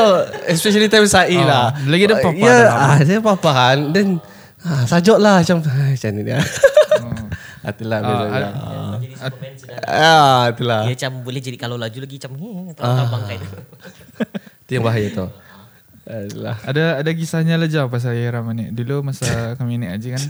[0.48, 1.66] especially time sa'i Ah, lah.
[1.84, 2.72] lagi dia papa Ya, dalam.
[2.74, 3.78] ah, dia papa kan.
[3.92, 4.08] Then,
[4.62, 6.40] ah, sajok lah macam, ah, macam ni dia.
[7.62, 8.50] Ah, itulah Ah, bezanya.
[8.50, 8.98] ah,
[9.86, 10.80] Ah, itulah.
[10.82, 13.36] Dia macam boleh jadi kalau laju lagi macam eh terlalu bangkai.
[14.66, 15.26] Itu yang bahaya tu.
[16.02, 16.56] Itulah.
[16.66, 18.74] Ada ada kisahnya lah jauh pasal ihram ni.
[18.74, 20.22] Dulu masa kami naik haji kan.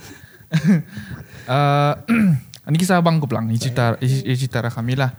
[1.49, 1.93] uh,
[2.69, 3.49] ini kisah abang aku pelang.
[3.49, 5.17] Ini cerita ini cerita kami lah.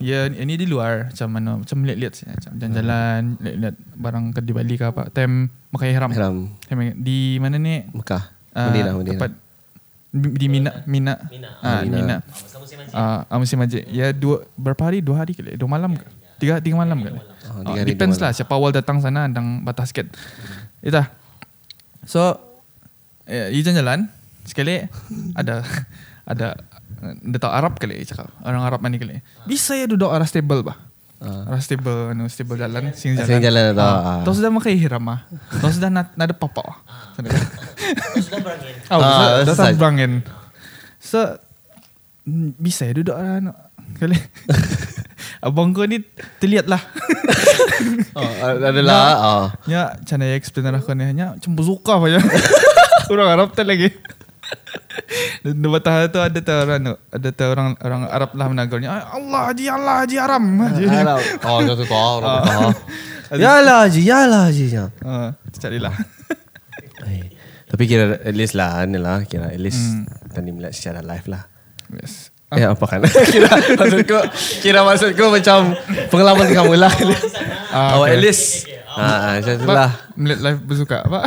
[0.00, 4.52] Ya ini di luar macam mana macam lihat-lihat saja macam jalan-jalan lihat-lihat barang ke di
[4.52, 5.02] Bali ke apa.
[5.12, 6.10] Time pakai ihram.
[6.12, 6.36] Ihram.
[6.96, 7.84] Di mana ni?
[7.92, 8.22] Mekah.
[8.50, 9.12] Ah, Madinah, Madinah.
[9.14, 9.30] Tempat
[10.10, 11.14] di Mina Mina.
[11.62, 12.16] Ah, di Mina.
[12.90, 13.86] Ah, ah, musim haji.
[13.92, 15.04] Ya dua berapa hari?
[15.04, 15.54] Dua hari kali.
[15.54, 16.06] Dua malam ke?
[16.40, 16.98] Tiga tiga malam.
[17.04, 17.12] Ah,
[17.50, 20.10] Ah, tiga hari, depends lah siapa awal datang sana dan batas sikit.
[20.80, 21.12] Itulah.
[22.08, 22.40] So
[23.28, 24.08] eh, you jalan-jalan
[24.48, 24.88] sekali
[25.36, 25.62] ada
[26.32, 26.58] ada
[27.00, 28.28] dia tahu Arab kali cakap.
[28.40, 29.24] Orang Arab mana kali.
[29.44, 30.76] Bisa ya duduk arah stable bah.
[31.20, 33.26] Arah stable anu stable jalan sing jalan.
[33.26, 33.72] Sing jalan.
[33.74, 33.84] Ah.
[33.84, 34.20] Ah.
[34.22, 35.24] Tahu sudah makai ihram ah.
[35.52, 36.60] Tahu sudah nak nada papa.
[36.62, 36.76] ah.
[37.12, 37.28] Sudah
[38.40, 38.74] berangin.
[38.90, 39.54] Oh, Ah, ah, selesai.
[39.54, 40.12] datang berangin.
[40.98, 41.18] So,
[42.24, 43.38] mm, bisa ya duduk lah.
[43.38, 43.56] anak.
[43.96, 44.16] Kali.
[45.46, 46.00] Abang kau ni
[46.36, 46.80] terlihat lah.
[48.12, 48.28] Oh,
[48.60, 49.00] adalah.
[49.18, 49.44] Oh.
[49.64, 51.06] Ya, macam mana ya explain arah kau ni.
[51.06, 52.20] Ya, macam bersuka apa ya.
[53.08, 53.88] orang Arab tu lagi.
[55.44, 56.94] Dan di batas tu ada tu orang tu.
[57.10, 58.88] Ada tu orang orang Arab lah menagurnya.
[58.92, 60.44] "Ah, Allah haji, Allah haji haram.
[60.60, 60.84] Haji.
[60.86, 61.16] Alah.
[61.48, 62.12] Oh, tu tu tahu.
[62.20, 62.70] Orang tahu.
[63.38, 64.64] Yalah Haji, yalah Haji.
[64.70, 64.84] Ya.
[65.02, 65.94] Ah, carilah.
[67.00, 67.32] Eh,
[67.64, 69.24] Tapi kira at least lah, ni lah.
[69.24, 69.80] Kira at least
[70.36, 71.48] tadi melihat secara live lah.
[71.96, 72.28] Yes.
[72.52, 73.00] Eh apa kan?
[73.32, 74.18] kira maksudku
[74.60, 75.72] kira maksudku macam
[76.12, 76.92] pengalaman kamu lah.
[77.72, 78.18] Ah, okay.
[78.18, 78.68] at least.
[78.90, 79.90] Ha, macam tu Pak, lah.
[80.18, 81.24] Melihat live bersuka Pak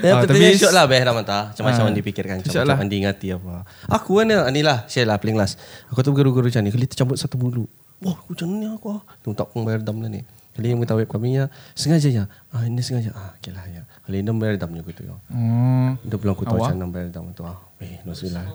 [0.00, 1.52] Ya, Ah, tapi syok lah Beh Ramanta.
[1.52, 2.34] Macam macam Ah, Andi fikirkan.
[2.40, 2.76] Macam, syok macam lah.
[2.80, 3.52] Andi ingati apa.
[3.86, 4.84] Aku kan Andi lah.
[4.86, 5.60] Share lah paling last.
[5.88, 6.70] Aku tu guru-guru macam ni.
[6.70, 7.64] Kali tercabut satu bulu.
[8.00, 8.86] Wah aku macam ni aku.
[8.90, 9.00] ah.
[9.20, 10.24] Tu tak pun bayar dam lah ni.
[10.50, 11.46] Kali yang minta web kami ya.
[11.72, 12.24] Sengaja ya.
[12.50, 13.12] Ah ini sengaja.
[13.12, 13.84] Ah okay lah ya.
[14.02, 15.14] Kali ini bayar dam juga tu ya.
[15.14, 16.66] Oh Dia bilang aku tahu Awak?
[16.66, 17.42] macam mana bayar dam tu.
[17.44, 17.58] Ah.
[17.78, 18.46] Eh Nasilah.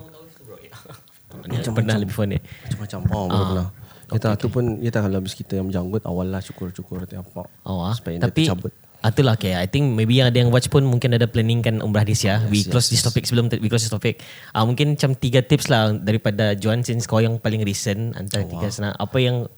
[1.36, 2.40] Macam pernah lebih fun ni.
[2.40, 3.00] Macam-macam.
[3.12, 3.40] Oh ah.
[3.44, 3.68] pernah.
[4.06, 7.50] Kita tu pun kita kalau habis kita yang menjanggut awal lah syukur-syukur tiap apa.
[7.66, 7.94] Oh, ah.
[7.94, 8.74] Supaya dia Tapi tercabut.
[9.02, 9.58] Ah, itulah okay.
[9.58, 12.40] I think maybe yang ada yang watch pun mungkin ada planning kan umrah this year.
[12.48, 14.22] we close this topic sebelum we close this topic.
[14.56, 18.72] Ah mungkin macam tiga tips lah daripada Joan since kau yang paling recent antara tiga
[18.72, 18.94] sana.
[18.96, 19.50] Apa yang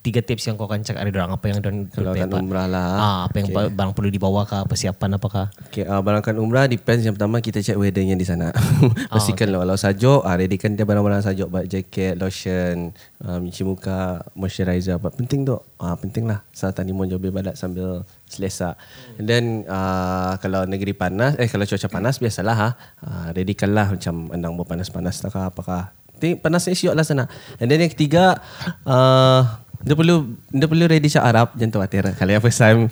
[0.00, 2.88] tiga tips yang kau akan cakap ada orang apa yang dorang Kalau akan umrah lah.
[2.96, 3.68] Ah apa yang okay.
[3.72, 5.52] barang perlu dibawa kah persiapan apakah?
[5.68, 8.48] Okay, uh, barangkan umrah depends yang pertama kita check weathernya di sana.
[9.12, 9.62] Pastikan oh, okay.
[9.68, 15.12] kalau sajuk, ah readykan dia barang-barang sajuk, baik jaket, lotion, um, cuci muka, moisturizer apa.
[15.12, 15.60] Penting tu.
[15.76, 16.40] Ah penting lah.
[16.56, 18.74] Saat honeymoon jauh badat sambil selesa.
[19.16, 22.68] And then uh, kalau negeri panas, eh kalau cuaca panas biasalah ha.
[22.98, 25.94] Uh, readykan lah macam andang berpanas-panas tak kah, apakah.
[26.18, 27.30] Think panas ni lah sana.
[27.58, 28.38] And then yang ketiga,
[28.82, 29.42] uh,
[29.84, 32.02] dia perlu dia perlu ready syak Arab jangan khawatir.
[32.16, 32.86] Kalau yang first time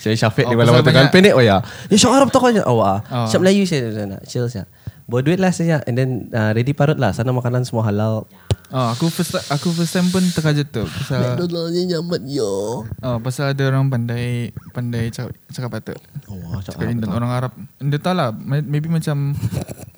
[0.00, 1.60] saya Syafiq Oh, ni malam banyak- pendek oh ya.
[1.88, 2.98] Ya syak Arab tak kau awak.
[3.08, 3.26] Oh.
[3.28, 4.16] Syak Melayu saya sana.
[4.24, 4.68] Chill syak.
[5.04, 7.12] Bawa duit lah saya and then uh, ready parut lah.
[7.12, 8.24] Sana makanan semua halal.
[8.72, 11.36] Oh, aku first aku first time pun terkajut tu pasal
[11.70, 12.82] ni nyaman yo.
[12.82, 15.98] oh, pasal ada orang pandai pandai cakap, cakap patut.
[16.26, 17.52] Oh, Cakap Indon orang Arab.
[17.76, 19.36] Dia tahu lah may- maybe macam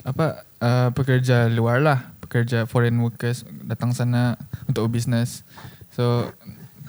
[0.02, 4.34] apa uh, pekerja luar lah, pekerja foreign workers datang sana
[4.66, 5.46] untuk business.
[5.88, 6.28] So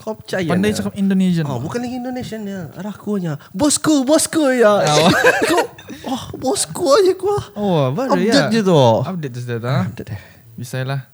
[0.07, 0.79] Kau percaya pandai tak?
[0.79, 1.43] cakap Indonesian.
[1.51, 2.71] Oh, bukan lagi Indonesian ya.
[2.79, 3.35] Arakunya.
[3.51, 4.79] Bosku, bosku ya.
[5.51, 5.67] Kau,
[6.07, 7.39] oh, bosku aja gua.
[7.59, 8.47] Oh, baru ya.
[8.47, 8.79] Update je tu.
[9.03, 9.83] Update je dah.
[9.83, 9.91] Ha?
[9.91, 10.21] Update eh.
[10.55, 11.11] Bisa lah.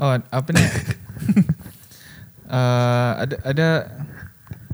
[0.00, 0.64] Oh, apa ni?
[2.48, 3.68] uh, ada ada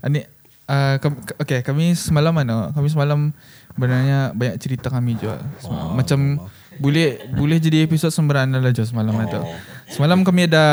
[0.06, 0.22] ini
[0.70, 2.70] uh, kam- okay, kami semalam mana?
[2.70, 3.34] Kami semalam
[3.74, 5.42] sebenarnya banyak cerita kami juga.
[5.58, 5.98] Semalam.
[5.98, 6.20] Macam
[6.80, 9.40] boleh boleh jadi episod sembarangan lah je semalam itu.
[9.90, 10.64] Semalam kami ada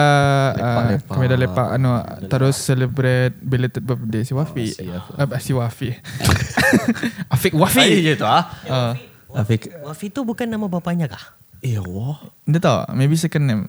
[0.53, 1.09] uh, Lepak-lepak.
[1.09, 1.89] kami ada lepak anu
[2.29, 4.65] terus celebrate belated birthday si Wafi.
[5.17, 5.89] Uh, si Wafi.
[7.27, 7.97] Afik Wafi.
[8.05, 8.45] Je tu ah.
[8.65, 8.93] Uh,
[9.33, 9.73] Afik.
[9.83, 11.35] Wafi tu bukan nama bapanya kah?
[11.65, 12.21] Eh, wah.
[12.45, 13.63] dia tahu maybe second name.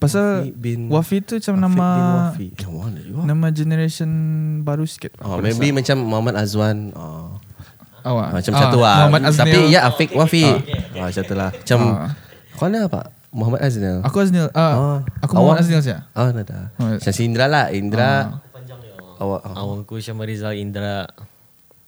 [0.00, 1.86] Pasal Wafi bin- Wafi tu macam Afiq nama
[2.32, 2.46] Wafi.
[3.04, 3.18] You?
[3.22, 4.10] Nama generation
[4.64, 5.20] baru sikit.
[5.20, 6.96] Oh, maybe macam Muhammad Azwan.
[6.96, 7.36] Oh.
[8.06, 8.28] Awak.
[8.32, 8.96] Macam satu lah.
[9.02, 9.42] Muhammad Aznil.
[9.42, 10.44] Tapi ya Afiq Wafi.
[10.94, 11.50] Ah, macam tu lah.
[11.50, 12.10] Macam Ah.
[12.54, 13.00] kau ni apa?
[13.28, 13.98] Muhammad Aznil.
[14.00, 14.46] Aku Aznil.
[14.52, 14.98] Ah, Ah.
[15.20, 15.64] aku Muhammad Awak?
[15.66, 16.06] Aznil saja.
[16.12, 16.70] Oh, ada.
[16.76, 17.66] Oh, Macam si Indra lah.
[17.68, 18.38] Indra.
[19.16, 19.40] Awak.
[19.42, 19.54] Oh.
[19.56, 21.04] Awangku Syama Rizal Indra.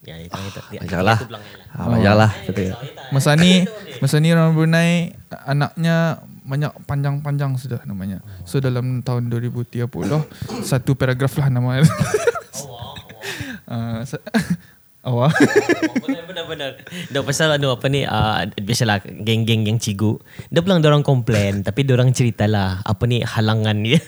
[0.01, 0.61] Ya, itu kita.
[0.81, 1.19] Janganlah.
[1.19, 1.43] itu lah.
[1.71, 2.31] Ah, Janganlah.
[2.45, 2.73] Betul.
[3.11, 3.63] Masa ni,
[3.99, 5.13] masa ni orang Brunei
[5.45, 8.25] anaknya banyak panjang-panjang sudah namanya.
[8.43, 9.85] So dalam tahun 2030
[10.63, 11.79] satu paragraf lah nama.
[13.69, 14.25] Ah, sa-
[15.09, 15.33] Awak.
[16.29, 16.71] Benar-benar.
[17.09, 20.21] Dah pasal anu apa ni uh, biasalah geng-geng yang cigu.
[20.53, 24.01] Dia bilang orang komplain tapi orang cerita lah apa ni halangan dia.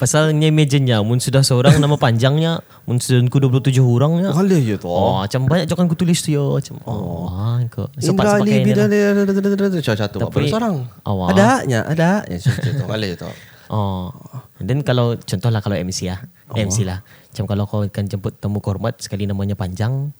[0.00, 4.30] Pasalnya mejanya mun sudah seorang nama panjangnya mun sudah ku 27 orangnya.
[4.30, 4.86] Boleh je tu.
[4.86, 7.90] Oh, macam banyak jangan ku tulis tu yo macam oh, oh ko.
[7.98, 8.86] Indra Ali pakai ni lah.
[8.88, 10.76] Bidal Macam satu Tapi- seorang.
[11.04, 13.30] Ada nya Ada Ya tu Boleh je tu
[13.68, 14.12] Oh.
[14.58, 16.20] Dan kalau contohlah kalau MC lah.
[16.50, 17.00] MC lah.
[17.04, 20.10] Macam kalau kau akan jemput temu kehormat sekali namanya panjang.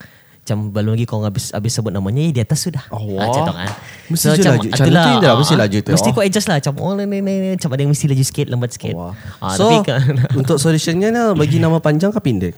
[0.44, 2.80] Macam belum lagi kau habis habis sebut namanya di atas sudah.
[2.88, 3.68] Oh, Ah, macam tu kan.
[4.08, 4.68] Mesti je laju.
[4.68, 5.90] Macam itulah, tu Indra, ah, mesti laju tu.
[5.92, 6.12] Mesti Oh.
[6.14, 6.56] kau adjust lah.
[6.56, 7.34] Macam oh ni ni ni.
[7.52, 8.94] Macam ada yang mesti laju sikit, lambat sikit.
[8.96, 9.12] Wah.
[9.40, 10.00] Ah, So tapi kan,
[10.40, 12.54] Untuk solutionnya ni Bagi nama panjang ke pendek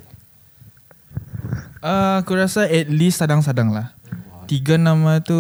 [1.81, 3.97] Ah, aku rasa at least sadang-sadang lah.
[4.45, 5.39] Tiga nama tu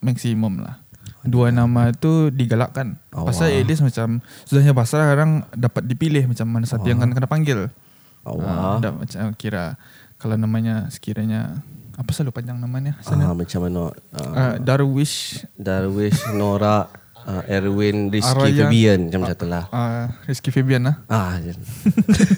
[0.00, 0.80] maksimum lah.
[1.20, 2.96] Dua nama tu digalakkan.
[3.12, 7.12] Oh, Pasal at least macam sudahnya pasal sekarang dapat dipilih macam mana satu yang akan
[7.12, 7.60] kena panggil.
[8.24, 9.76] Oh, Ah, dah macam kira
[10.16, 11.60] kalau namanya sekiranya
[11.96, 13.32] apa selalu panjang namanya ah, sana?
[13.32, 16.88] Macam mana uh, Uh, Darwish Darwish Nora
[17.24, 18.68] uh, Erwin Rizky Araya.
[18.68, 20.96] Fabian Macam satu lah uh, Rizky Fabian lah.
[21.08, 21.36] Ah,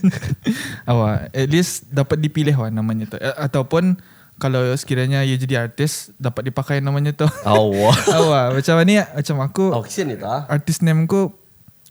[0.90, 3.16] Awak at least dapat dipilih lah namanya tu.
[3.18, 3.99] Uh, ataupun
[4.42, 7.31] kalau sekiranya ia jadi artis dapat dipakai namanya tu.
[7.42, 11.31] Allah Awak macam ni macam aku Oh kesian ni tak artis name ku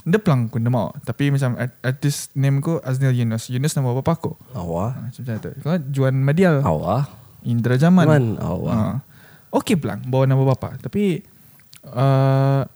[0.01, 3.47] dia pelang aku dia mau tapi macam art- artis name ku Aznil Yunus.
[3.47, 4.35] Yunus nama bapa aku.
[4.51, 5.49] Awak Ah, Macam tu.
[5.57, 6.59] Kau Juan Madial.
[6.59, 7.07] Awak
[7.43, 8.05] Indra Jaman.
[8.05, 8.99] Man Awak Ha.
[9.53, 11.23] Okey pelang bawa nama bapa tapi
[11.85, 12.67] uh,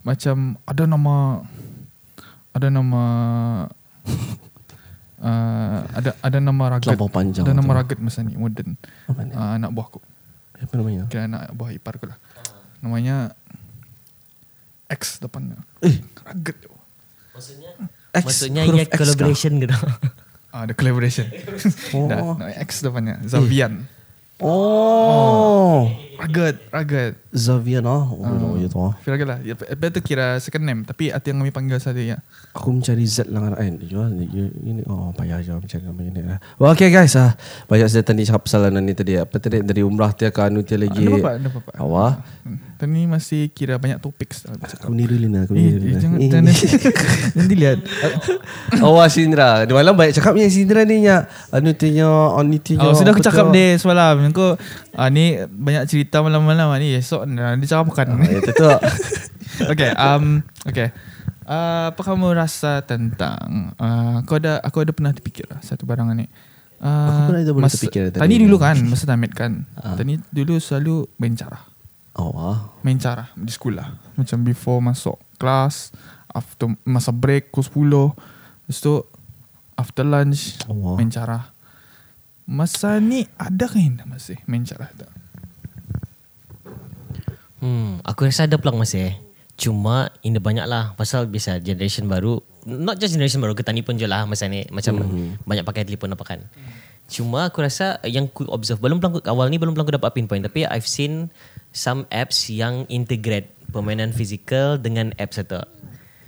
[0.00, 1.40] macam ada nama
[2.50, 3.02] ada nama
[5.26, 8.78] uh, ada ada nama ragat Terlampau panjang ada nama ragat masa ni modern
[9.10, 10.00] uh, anak buah aku
[10.56, 12.18] Apa namanya kira anak buah ipar aku lah
[12.80, 13.34] namanya
[14.86, 15.58] X depannya.
[15.82, 15.98] Eh.
[16.22, 16.70] Rugged.
[17.34, 17.70] Maksudnya
[18.14, 18.98] X, Maksudnya ia X kah?
[19.02, 19.76] collaboration gitu.
[20.56, 21.28] Ah, ada collaboration.
[21.92, 22.08] Oh.
[22.08, 23.20] Dah, no, X depannya.
[23.28, 23.84] Zavian.
[24.40, 25.84] Oh.
[26.16, 27.12] Rugged, rugged.
[27.30, 28.08] Xavier ah.
[28.08, 28.80] Oh, ya tu.
[28.80, 28.96] ah.
[29.00, 29.36] Feel lah.
[29.40, 30.80] Ya, Apa tu kira second name.
[30.82, 32.16] Tapi hati yang kami panggil saja ya.
[32.52, 33.52] Aku mencari Z lah kan.
[33.60, 36.20] Eh, jual ini oh payah je mencari nama ini.
[36.22, 36.38] lah.
[36.56, 37.36] Well, okay guys ah.
[37.66, 39.14] Banyak saya tadi cakap pasal ni tadi.
[39.14, 41.04] Apa tadi dari umrah dia ke anu dia lagi.
[41.04, 41.30] Ada apa?
[41.36, 41.70] Ada apa?
[41.76, 42.12] Awak.
[42.46, 42.58] Hmm.
[42.76, 44.32] Tadi masih kira banyak topik.
[44.80, 45.44] Aku niru Lina.
[45.44, 46.00] Aku Eh, niru eh, Lina.
[46.00, 46.28] jangan, Eh.
[46.32, 46.44] jangan
[47.36, 47.78] nanti lihat.
[48.78, 49.64] Awak Sindra.
[49.64, 51.28] Di malam baik cakapnya Sindra ni nya.
[51.52, 52.88] Anu tanya, anu tanya.
[52.88, 54.30] Oh, sudah aku cakap deh semalam.
[54.30, 54.56] Aku
[54.92, 56.94] ah, ni banyak cerita malam-malam ni.
[56.94, 58.06] Esok nah, dia cakap bukan.
[58.16, 58.70] Ah, ya, tu tu.
[59.72, 60.90] okay, um, okay.
[61.46, 66.10] Uh, apa kamu rasa tentang uh, kau ada aku ada pernah terfikir lah satu barang
[66.18, 66.26] ni.
[66.76, 68.20] Uh, Aku pernah ada boleh terfikir tadi.
[68.20, 69.64] Tadi dulu kan masa tamit kan.
[69.78, 69.96] Ah.
[69.96, 71.62] Tadi dulu selalu main cara.
[72.18, 72.84] Awak.
[72.84, 74.16] Main cara di sekolah.
[74.18, 75.94] Macam before masuk kelas,
[76.34, 78.68] after masa break pukul 10.
[78.68, 78.94] Lepas tu
[79.78, 80.94] after lunch Allah.
[81.00, 81.38] main cara.
[82.46, 85.10] Masa ni ada kan masih main cara tak?
[87.66, 89.18] Hmm, aku rasa ada peluang masih.
[89.58, 93.98] Cuma ini banyak lah pasal biasa generation baru not just generation baru kita ni pun
[93.98, 95.02] je lah masa ni macam
[95.42, 96.40] banyak pakai telefon apa kan.
[97.10, 100.14] Cuma aku rasa yang aku observe belum peluang aku- awal ni belum peluang aku dapat
[100.14, 101.34] pinpoint tapi I've seen
[101.74, 105.58] some apps yang integrate permainan fizikal dengan apps itu.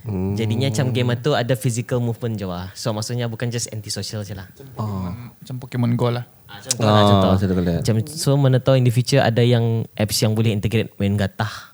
[0.07, 0.33] Hmm.
[0.33, 2.71] Jadinya macam game itu ada physical movement je lah.
[2.73, 4.47] So maksudnya bukan just anti-social je lah.
[4.79, 5.11] Oh.
[5.11, 6.25] Macam Pokemon Go lah.
[6.49, 7.29] Ah, contoh lah contoh.
[7.37, 7.77] Ah.
[7.85, 11.69] Macam so mana tahu in the future ada yang apps yang boleh integrate main gatah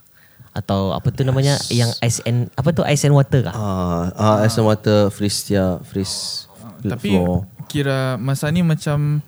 [0.52, 3.56] atau apa tu namanya yang ice and apa tu ice and water kah?
[3.56, 6.48] Ah, ah, as and water freeze dia, freeze
[6.80, 7.48] Tapi floor.
[7.68, 9.20] kira masa ni macam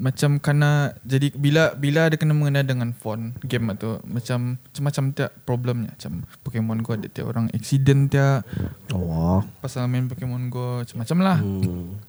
[0.00, 5.30] macam kena jadi bila bila ada kena mengenai dengan phone game tu macam macam-macam tiap
[5.44, 8.48] problemnya macam Pokemon Go ada tiap orang accident tiap
[8.88, 9.60] Awak.
[9.60, 11.38] pasal main Pokemon Go macam-macam lah.
[11.44, 12.00] Hmm.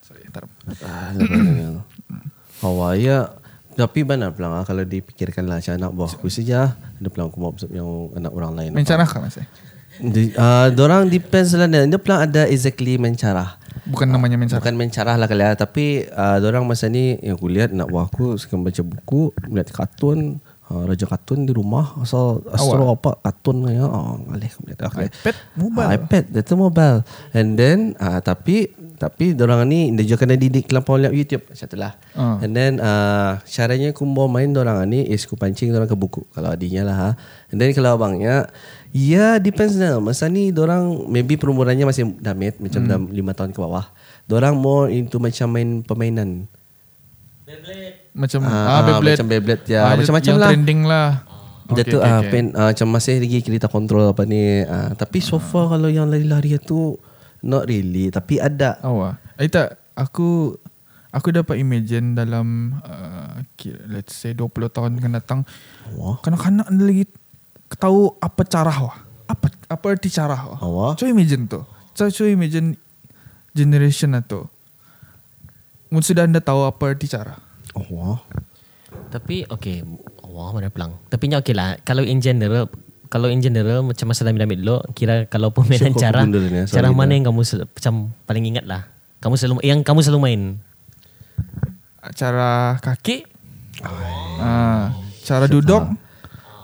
[0.00, 0.48] Sorry, tar.
[0.82, 1.12] Ah,
[2.60, 3.18] lepas Awak ya.
[3.80, 7.40] Tapi mana pelang ah, kalau dipikirkan lah macam anak buah aku saja ada pelang aku
[7.48, 8.70] observe yang anak orang lain.
[8.76, 9.46] Main cara kah masih?
[10.00, 11.88] Di, uh, dorang depends lah dia.
[11.96, 13.56] Pelang ada exactly mencarah.
[13.88, 14.60] Bukan namanya main cara.
[14.60, 15.56] Bukan mencarah lah kali ya.
[15.56, 19.68] Tapi uh, dorang masa ni yang aku lihat anak buah aku sekarang baca buku, melihat
[19.72, 23.86] kartun, uh, raja kartun di rumah asal astro apa kartun ya.
[23.86, 24.92] Oh, alih aku melihat.
[24.92, 25.08] Okay.
[25.08, 25.88] iPad, mobile.
[25.88, 26.98] Ah, iPad, itu mobile.
[27.32, 31.64] And then uh, tapi tapi dorang ni dia juga kena didik kelampau lihat YouTube macam
[31.64, 31.96] tu lah.
[32.12, 32.36] Ah.
[32.44, 36.20] And then uh, caranya aku mau main dorang ni is aku pancing dorang ke buku
[36.30, 37.10] kalau adiknya lah ha.
[37.48, 38.52] And then kalau abangnya
[38.90, 43.58] Ya depends lah Masa ni dorang Maybe perumurannya masih damit Macam dah 5 tahun ke
[43.58, 43.86] bawah
[44.26, 46.50] Dorang more into macam main permainan
[48.10, 49.14] Macam Ah, ah, Beyblade.
[49.14, 49.80] macam Beyblade, ya.
[49.84, 50.48] Ah, Macam-macam lah.
[50.50, 51.08] trending lah.
[51.70, 52.30] Dia Okay, tu okay, ah, okay.
[52.34, 56.10] pen, ah, Macam masih lagi kita kontrol apa ni ah, Tapi so far kalau yang
[56.10, 56.98] lari-lari tu
[57.40, 59.40] Not really Tapi ada Awak.
[59.40, 60.56] Eh tak, aku
[61.10, 63.40] aku dapat imagine dalam uh,
[63.88, 65.40] let's say 20 tahun akan datang.
[65.96, 66.20] Wah.
[66.20, 67.04] Kanak-kanak ada lagi
[67.80, 68.96] tahu apa cara wah.
[69.26, 70.60] Apa apa arti cara wah.
[70.60, 71.60] Awak Cuba imagine tu.
[71.96, 72.76] Cuba cuba imagine
[73.56, 74.44] generation itu.
[75.90, 77.40] Mungkin sudah anda tahu apa arti cara.
[77.74, 78.18] Awak
[79.10, 79.86] Tapi okay
[80.30, 82.70] Wah mana pelang Tapi ni okay lah Kalau in general
[83.10, 87.10] Kalau in general Macam masa damit dulu Kira kalau permainan Syukur cara ni, Cara mana
[87.10, 87.16] dah.
[87.18, 87.94] yang kamu sel- Macam
[88.24, 88.86] paling ingat lah?
[89.18, 90.40] Kamu selalu Yang kamu selalu main?
[92.12, 93.28] Cara kaki.
[94.40, 94.88] Ah,
[95.20, 95.84] cara duduk.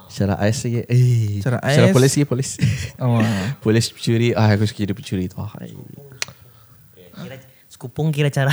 [0.07, 1.93] Cara ais lagi eh, Cara Cara ais.
[1.93, 2.49] polis lagi polis.
[2.97, 3.21] Awak.
[3.63, 4.33] Polis pencuri.
[4.33, 5.37] Ah aku suka jadi pencuri tu.
[5.37, 5.53] Ah,
[7.13, 8.49] Kira Sekupung kira cara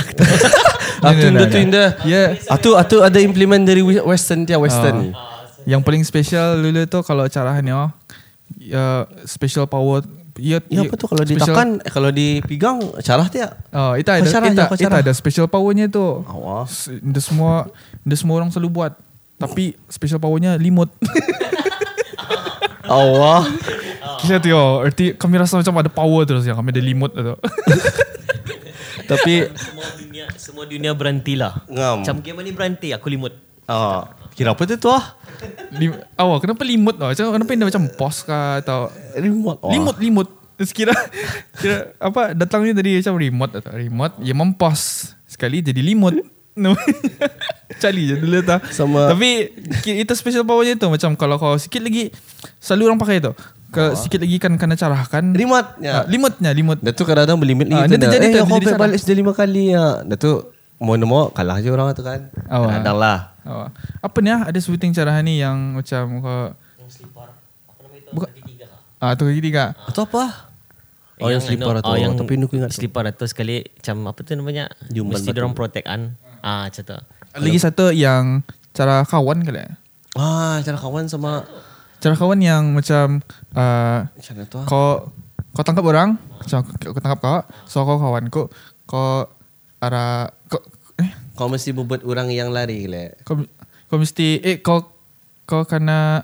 [1.01, 2.37] Ah, indah tu indah Ya.
[2.45, 5.11] Atu atu ada implement dari western dia western ni
[5.65, 7.89] Yang paling special dulu tu kalau carahan ya,
[8.55, 8.85] ya
[9.23, 10.05] special power.
[10.35, 14.27] Ya, Ya apa tu kalau ditekan eh, Kalau dipegang Carah dia Oh, itu ada, Kau
[14.29, 14.99] cara itu, itu cara.
[14.99, 16.03] ada special powernya tu.
[16.21, 17.71] Awak S- Dia semua,
[18.03, 18.91] dia semua orang selalu buat.
[19.35, 20.91] Tapi special powernya limut.
[22.85, 23.43] Awak
[24.19, 27.35] Kisah tu yo, arti kami rasa macam ada power terus ya, kami ada limut tu.
[29.07, 33.33] Tapi Semua dunia Semua dunia berhenti lah Ngam Macam game ni berhenti Aku limut
[33.65, 35.15] ah, Kira apa tu tu ah
[35.71, 37.03] Lim, awak kenapa limut tu?
[37.03, 39.71] Macam kenapa dia macam pos kah atau Remote Wah.
[39.71, 40.27] limut limut.
[40.55, 40.95] Terus kira
[41.59, 44.81] kira apa datangnya tadi macam remote atau remote ya mempos
[45.27, 46.15] sekali jadi limut.
[46.55, 46.71] No.
[47.83, 48.63] Cali je dulu tak.
[48.71, 49.51] Sama- Tapi
[49.85, 52.07] itu special powernya tu macam kalau kau sikit lagi
[52.63, 53.35] selalu orang pakai tu.
[53.75, 55.35] Kalau sikit lagi kan kena carahkan.
[55.35, 55.93] Ah, ya.
[56.07, 56.79] limutnya limut.
[56.79, 59.15] Dah tu kadang-kadang berlimit Ah, lagi dia tu terjadi tu, Eh kau jadi balik sudah
[59.19, 60.31] lima kali ya Dah tu
[60.79, 62.79] Mau mau kalah je orang tu kan Awak.
[62.79, 63.69] Kadang lah Oh,
[64.01, 67.29] apa ni ah ada sebuting carahan ni yang macam kau Yang slipper
[67.63, 68.27] Apa nama itu Bukan.
[68.27, 68.81] Kaki tiga kah?
[68.99, 69.63] Ah, tu lagi tiga.
[69.85, 70.23] Atau apa?
[71.15, 72.81] Oh yang, slipper anu, atau oh, yang Tapi aku ingat tu.
[72.81, 75.37] Slipper atau sekali Macam apa tu namanya Jumban Mesti batu.
[75.37, 76.01] dorang protect kan
[76.41, 76.97] Ah macam tu
[77.35, 78.41] Lagi satu yang
[78.71, 79.61] cara kawan kali.
[79.61, 79.71] eh?
[80.13, 81.45] Ah, cara kawan sama
[81.97, 83.21] Cara kawan yang macam
[83.53, 84.57] uh, macam tu?
[84.57, 84.65] ah?
[84.65, 84.89] kau
[85.51, 88.51] kau tangkap orang, macam aku, aku tangkap kau, so kau kawan kau,
[88.83, 89.23] kau
[89.79, 90.74] arah kau eh
[91.35, 93.19] Kau mesti buat orang yang lari le.
[93.27, 93.43] kau
[93.91, 94.87] kau mesti eh kau
[95.43, 96.23] kau kena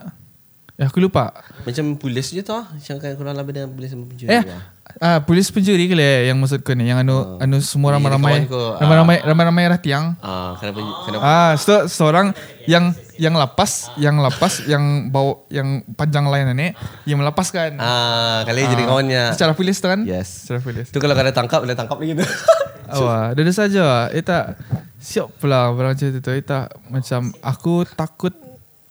[0.80, 1.36] eh aku lupa.
[1.68, 2.66] Macam polis je tu ah.
[2.72, 4.32] Macam kan kurang lebih dengan polis sama pencuri.
[4.32, 4.64] Eh ah.
[5.00, 8.82] Ah polis pencuri kali yang maksud kau ni yang anu anu semua ramai-ramai kau, ah.
[8.82, 10.18] ramai-ramai ramai-ramai arah tiang.
[10.20, 12.36] Ah, kenapa kenapa Ah, so seorang
[12.68, 16.74] yang yang lapas, yang lapas, yang bau yang panjang lain ni,
[17.06, 17.78] yang melepaskan.
[17.78, 19.24] Ah, kali jadi kawannya.
[19.38, 20.02] Secara polis tu kan?
[20.04, 20.50] Yes.
[20.50, 20.90] Secara polis.
[20.90, 22.26] Tu kalau ada tangkap, boleh tangkap lagi tu.
[22.98, 24.12] Awak, dah saja.
[24.12, 24.60] Eh tak
[25.00, 26.32] siap pula barang macam tu.
[26.34, 28.36] Eh tak macam aku takut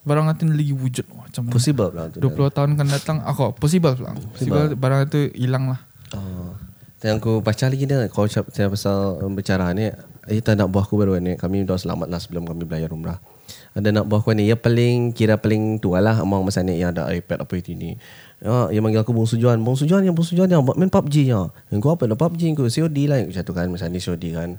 [0.01, 1.43] barang itu lagi wujud macam.
[1.53, 2.19] Possible lah tu.
[2.19, 4.17] 20 tahun akan datang aku possible pula.
[4.33, 5.90] Possible barang itu hilang lah.
[6.15, 6.53] Oh.
[7.01, 9.89] Dan aku baca lagi dia kau cakap saya pasal bercara ni
[10.29, 13.17] kita nak buah aku baru ni kami dah selamat lah sebelum kami belayar umrah.
[13.73, 16.93] Ada nak buah aku ni yang paling kira paling tua lah among masa ni yang
[16.93, 17.97] ada iPad apa itu ni.
[18.41, 19.57] Ya, yang manggil aku Bung Sujuan.
[19.65, 21.49] Bung Sujuan yang Bung Sujuan yang main PUBG ya.
[21.73, 24.49] Yang kau apa nak PUBG kau COD lah yang satu kan masa ni COD kan.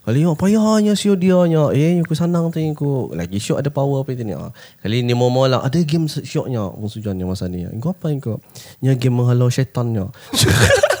[0.00, 1.62] Kali yang payahnya COD nya.
[1.76, 4.32] Eh yang aku senang tu yang aku lagi syok ada power apa itu ni.
[4.32, 4.56] Ah.
[4.80, 7.68] Kali ni mau lah ada game syoknya Bung Sujuan yang masa ni.
[7.68, 8.38] Yang kau apa yang kau?
[8.80, 10.08] Yang game menghalau syaitannya.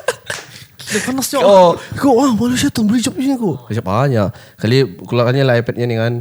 [0.90, 1.38] Dia panas je.
[1.38, 3.54] Oh, kau ah, malu syaitan beri job ni aku.
[3.70, 4.28] Macam banyak.
[4.58, 4.76] Kali
[5.06, 6.14] keluarkannya lah iPad-nya ni kan.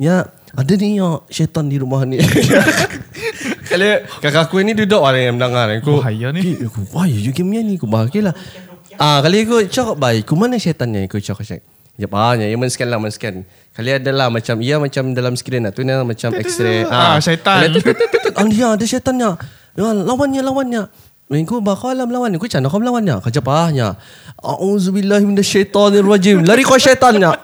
[0.00, 2.16] Ya, ada ni ya syaitan di rumah ni.
[3.70, 3.88] Kali
[4.24, 5.68] kakak aku ni duduk ada yang mendengar.
[5.68, 6.56] Aku, Bahaya ni.
[6.64, 7.76] Aku, bahaya je game ni.
[7.76, 8.34] Aku bahagia lah.
[8.96, 10.24] Ah, kali aku cakap baik.
[10.24, 11.04] Aku mana syaitannya?
[11.04, 11.66] Aku cakap cakap.
[12.00, 12.48] Ya banyak.
[12.48, 13.44] Ya men-scan lah, men-scan.
[13.76, 15.72] Kali ada lah macam, ia macam dalam skrin lah.
[15.72, 16.88] Tu ni macam x-ray.
[16.88, 17.68] Ah, syaitan.
[17.72, 18.30] Tu, tu.
[18.32, 19.36] Ah, dia ada syaitannya.
[19.76, 20.82] Ya, lawannya, lawannya.
[21.26, 23.98] Mengko bakal alam lawan Kau cakap kau melawannya Kau pahnya
[24.38, 27.34] A'udzubillahi minasyaitanirrajim Lari kau syaitannya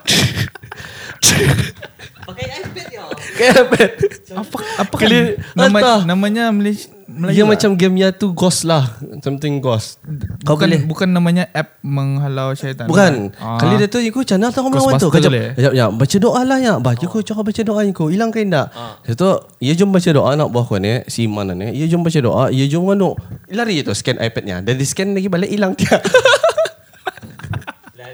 [2.22, 3.04] Pakai iPad ya
[3.34, 3.92] Kepet
[4.38, 4.56] Apa
[4.86, 7.50] apa Kali- kan nama, namanya Malaysia Melayu Dia lah.
[7.52, 8.96] macam gamenya tu Ghost lah.
[9.20, 10.00] Something Ghost.
[10.48, 12.88] Kau bukan boleh bukan namanya app menghalau syaitan.
[12.88, 13.36] Bukan.
[13.36, 13.60] Ah.
[13.60, 15.52] Kali dia tu Aku macam mana kau melawan tu Kau boleh?
[15.60, 16.72] ya, ya, Baca doa lah ya.
[16.80, 19.28] Baca kau cakap baca doa kau Hilang kain tak Lepas tu
[19.60, 21.68] Ia jom baca doa Nak buah kau ni Si Iman ni.
[21.76, 22.44] Ia jom baca doa.
[22.48, 23.12] Ia jom anu
[23.52, 24.64] Lari je tu Scan iPadnya.
[24.64, 26.00] Dan di scan lagi balik Hilang dia.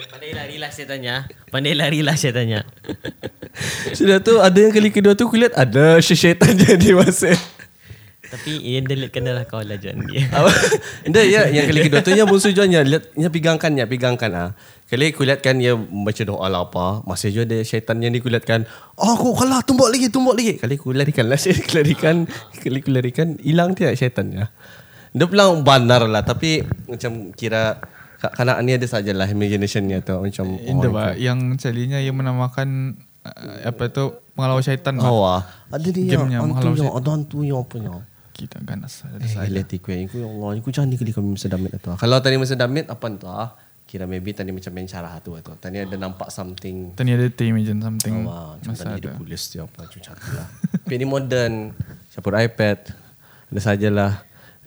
[0.09, 1.15] Pandai lari lah saya tanya
[1.49, 2.63] Pandai lari lah saya tanya
[3.97, 7.33] Sudah tu Ada yang kali kedua tu Aku lihat Ada syaitan jadi masa
[8.29, 10.05] Tapi yang delete kena lah kau lah John
[11.13, 14.31] dia ya, yang kali kedua tu yang musuh John ya, lihat, ya pegangkan ya, pegangkan
[14.37, 14.51] ah.
[14.89, 17.05] Kali aku lihat kan dia baca doa lah apa.
[17.05, 18.65] Masih je ada syaitan yang dikulihatkan.
[18.97, 20.57] Oh, aku kalah tumbuk lagi, tumbuk lagi.
[20.57, 22.25] Kali aku larikan lah, saya larikan.
[22.57, 24.49] Kali aku larikan, hilang dia syaitannya.
[25.13, 27.81] Dia pulang bandar lah, tapi macam kira
[28.19, 33.93] kanak ni ada sajalah imaginationnya tu macam Ini oh, yang calinya yang menamakan uh, apa
[33.93, 34.97] tu penghalau syaitan.
[35.05, 35.45] Oh, ah.
[35.69, 38.01] ada dia Game yang yang ada hantu yang apa yang.
[38.39, 39.03] Kita ganas.
[39.03, 39.51] Ada Eh, saya.
[39.51, 41.99] letih ku aku ya Allah, aku jangan kali kami masa damit atau.
[41.99, 43.59] Kalau tadi masa damit apa tu ah?
[43.83, 45.59] Kira maybe tadi macam main cara tu atau.
[45.59, 46.95] Tadi ada nampak something.
[46.95, 50.31] Tadi ada to imagine something Wah, macam masa tadi ada polis dia apa macam tu
[50.31, 50.47] lah.
[50.87, 51.55] Tapi ini modern.
[52.15, 52.79] Siapa iPad.
[53.51, 54.13] Ada sajalah.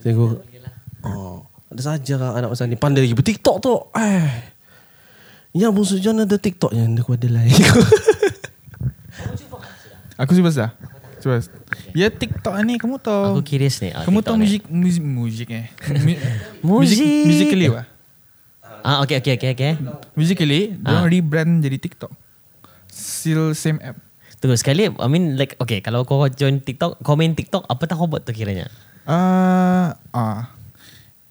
[0.01, 0.41] Tengok.
[1.05, 3.74] Oh, ada saja lah anak masa ni pandai lagi TikTok tu.
[3.95, 4.28] Eh.
[5.53, 7.51] Ya, Bung Sujan ada TikTok yang aku ada lain.
[10.22, 10.69] Aku cuba dah.
[10.69, 10.91] Cuba.
[11.91, 13.24] Ya TikTok ni kamu tahu.
[13.32, 14.43] Aku curious ni ah, kamu TikTok tahu ni.
[14.43, 15.65] muzik muzik muzik eh.
[16.05, 16.22] Mu-
[16.82, 16.97] Muzik.
[16.97, 17.84] Music musically apa?
[18.82, 19.72] Ah okay okay okay okay
[20.13, 21.05] Musically, Ah.
[21.05, 22.09] dia rebrand jadi TikTok.
[22.88, 23.97] Still same app.
[24.38, 28.09] Tunggu sekali I mean like Okay kalau kau join TikTok main TikTok Apa tak kau
[28.09, 28.65] buat tu kiranya
[29.05, 30.49] Ah, ah.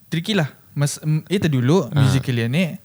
[0.07, 0.47] Tricky lah.
[0.73, 2.79] Mas mm, itu dulu musically ni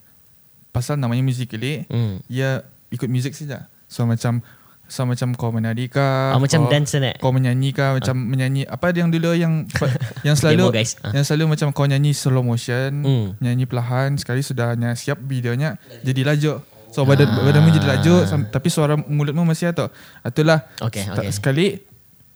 [0.70, 2.20] pasal namanya musically, Hmm.
[2.28, 3.70] ya ikut music saja.
[3.86, 4.42] So macam
[4.86, 6.32] so macam kau menari kah?
[6.32, 7.12] Ah, macam kau, dance ni?
[7.18, 7.98] Kau menyanyi kah?
[7.98, 9.66] Macam menyanyi apa yang dulu yang
[10.28, 10.96] yang selalu Demo, guys.
[11.02, 11.12] Ah.
[11.12, 13.28] yang selalu macam kau nyanyi slow motion, Hmm.
[13.40, 16.62] nyanyi perlahan sekali sudahnya siap videonya jadi laju.
[16.90, 18.14] So badan badanmu jadi laju
[18.48, 19.92] tapi suara mulutmu masih ada.
[20.22, 20.64] Itulah.
[20.80, 21.28] Okay, okay.
[21.28, 21.84] Sekali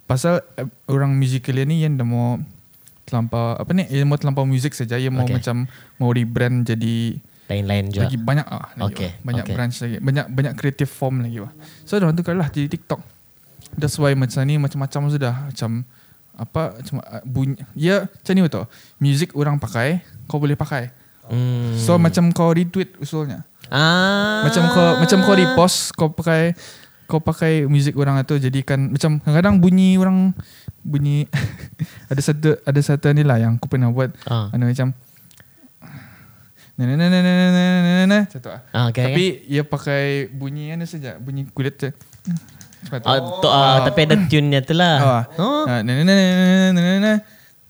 [0.04, 2.36] pasal eh, orang musical ni yang dah mau
[3.06, 5.38] terlampau apa ni yang mau terlampau music saja yang mau Okay.
[5.40, 7.18] macam mau rebrand jadi
[7.50, 9.26] Lain-lain juga lagi banyak ah lagi Okay, wah.
[9.26, 9.54] banyak okay.
[9.58, 11.50] branch lagi banyak banyak creative form lagi wah.
[11.84, 13.02] So dah tu lah jadi TikTok.
[13.74, 15.84] That's why macam ni macam-macam sudah macam
[16.34, 18.64] apa macam ah, bunyi ya macam ni betul.
[18.98, 20.94] Music orang pakai kau boleh pakai.
[21.28, 21.76] hmm.
[21.76, 23.44] So macam kau retweet usulnya.
[23.70, 26.54] Ah Macam kau macam kau repost kau pakai
[27.06, 30.30] kau pakai muzik orang tu jadikan macam kadang-kadang bunyi orang
[30.80, 31.26] bunyi
[32.14, 34.54] ada satu ada satu ni lah yang aku pernah buat Ah.
[34.54, 34.94] anu macam
[36.80, 37.52] na na na na na
[38.08, 38.62] na macam tu ah.
[38.72, 41.92] Ah, okay, Tapi ia pakai bunyi anu saja, bunyi kulit tu.
[42.80, 43.08] Cepat tu.
[43.12, 44.96] Ah, tu, ah, tapi ada tune-nya tu lah.
[44.98, 45.24] Ah.
[45.36, 45.68] Oh.
[45.68, 46.16] Na na na
[46.72, 47.14] na na.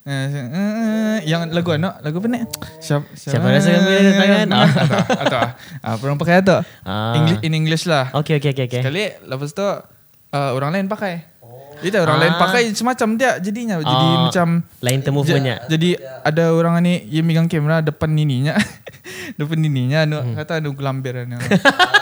[0.09, 2.39] Ah, ah, Yang lagu anak Lagu apa ni
[2.81, 4.47] Siapa, Siapa rasa gembira di tangan?
[4.47, 5.39] Atau Atau
[5.85, 7.13] ah, Orang pakai atau Ah.
[7.19, 8.65] English, In English lah Okay, okay, okay.
[8.65, 8.81] okay.
[8.81, 11.29] Sekali Lepas tu uh, Orang lain pakai
[11.79, 12.03] jadi ah.
[12.03, 12.39] orang lain ah.
[12.39, 13.85] pakai semacam dia jadinya oh.
[13.85, 14.19] jadi ah.
[14.27, 14.47] macam
[14.83, 15.55] lain temu punya.
[15.67, 16.27] Jadi yeah.
[16.27, 18.55] ada orang ni yang megang kamera depan ininya.
[19.39, 20.35] depan ininya anu hmm.
[20.35, 21.37] kata anu gelamber anu.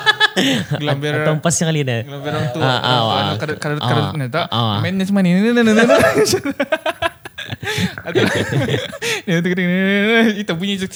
[0.82, 1.14] gelamber.
[1.24, 1.98] Atau pas yang dah.
[2.02, 2.04] Eh?
[2.06, 2.60] Gelamber tu.
[2.62, 3.02] Ah, ah,
[3.34, 4.46] ah, kadut kada ah, tak?
[4.82, 5.30] Main ni semani.
[5.38, 5.74] Ini ini ini.
[9.28, 9.70] Ini itu kering.
[10.58, 10.76] Bunyi.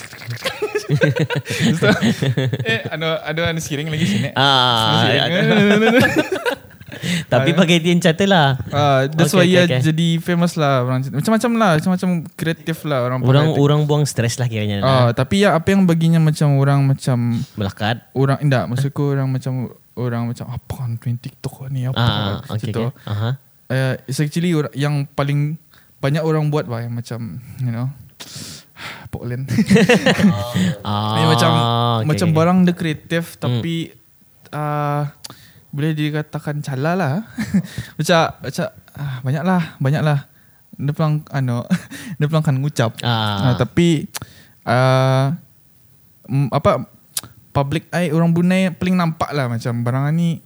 [2.67, 4.29] Eh, ada ada anu siring lagi sini.
[4.35, 5.07] Ah,
[7.33, 8.47] Tapi pakai dia macam tu lah.
[8.69, 9.79] Ah, that's Okay, why okay, ia okay.
[9.81, 14.35] jadi famous lah orang macam-macam lah macam-macam kreatif lah orang Orang pakai orang buang stres
[14.35, 14.77] lah kiranya.
[14.81, 18.11] Ah, tapi ya apa yang baginya macam orang macam Melekat.
[18.11, 19.53] orang enggak maksudku orang macam
[19.93, 22.83] orang macam apa kan main TikTok ni apa Ah, macam okay, tu.
[22.87, 23.07] okay.
[23.07, 23.29] Aha.
[23.71, 25.55] Uh, it's actually yang paling
[25.97, 27.87] banyak orang buat bah yang macam you know
[29.07, 29.45] Portland.
[30.81, 32.35] Ah, Ni macam okay, macam okay.
[32.35, 33.93] barang dia kreatif tapi
[34.49, 35.05] uh,
[35.71, 37.15] boleh dikatakan cala lah.
[37.97, 40.19] macam macam ah, banyak lah, banyak lah.
[40.75, 41.63] Dia pelang ano,
[42.19, 42.95] dia pelang kan ngucap.
[43.03, 43.51] Ah.
[43.51, 44.07] Ah, tapi
[44.67, 45.31] uh,
[46.51, 46.85] apa
[47.51, 50.39] public eye orang Brunei paling nampak lah macam barang ni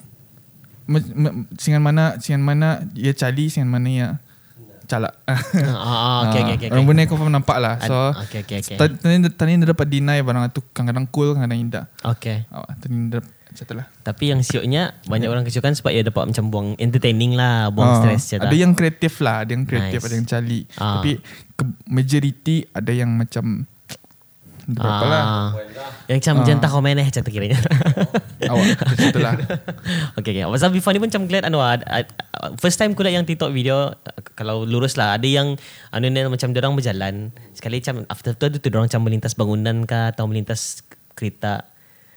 [1.58, 4.10] singan mana singan mana dia cali singan mana ya
[4.86, 5.18] calak.
[5.26, 5.42] Ah,
[5.82, 6.70] ah, okay, okay, okay.
[6.70, 7.82] Orang Brunei confirm nampak lah.
[7.82, 8.78] So okay, okay, okay.
[8.78, 11.86] ta- tadi tadi dapat deny barang tu kadang-kadang cool kadang-kadang indah.
[12.06, 12.46] Okay.
[12.54, 13.88] Oh, tadi dapat macam tu lah.
[14.04, 17.98] Tapi yang sioknya banyak orang kesukaan sebab ia dapat macam buang entertaining lah, buang Ah,
[18.04, 20.08] stres je Ada yang kreatif lah, ada yang kreatif, Nice.
[20.12, 20.60] ada yang cali.
[20.76, 21.00] Ah.
[21.00, 21.12] Tapi
[21.56, 23.64] ke, majority ada yang macam
[24.66, 25.24] berapa lah.
[25.24, 25.50] Ah.
[26.10, 26.46] Yang macam Ah.
[26.46, 27.60] jentah komen eh macam tu kiranya.
[28.52, 29.34] Awak macam tu lah.
[30.18, 30.44] okay, okay.
[30.44, 32.04] Pasal before ni pun macam glad anu ah, ah,
[32.58, 33.94] first time aku lihat yang TikTok video
[34.34, 35.56] kalau lurus lah ada yang
[35.94, 37.14] anu ni macam dia orang berjalan
[37.54, 40.84] sekali macam after tu tu dia orang macam melintas bangunan kah atau melintas
[41.16, 41.64] kereta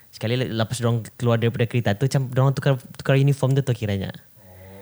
[0.08, 3.62] sekali lepas dia orang keluar daripada kereta tu macam dia orang tukar tukar uniform tu
[3.62, 4.10] tu kiranya.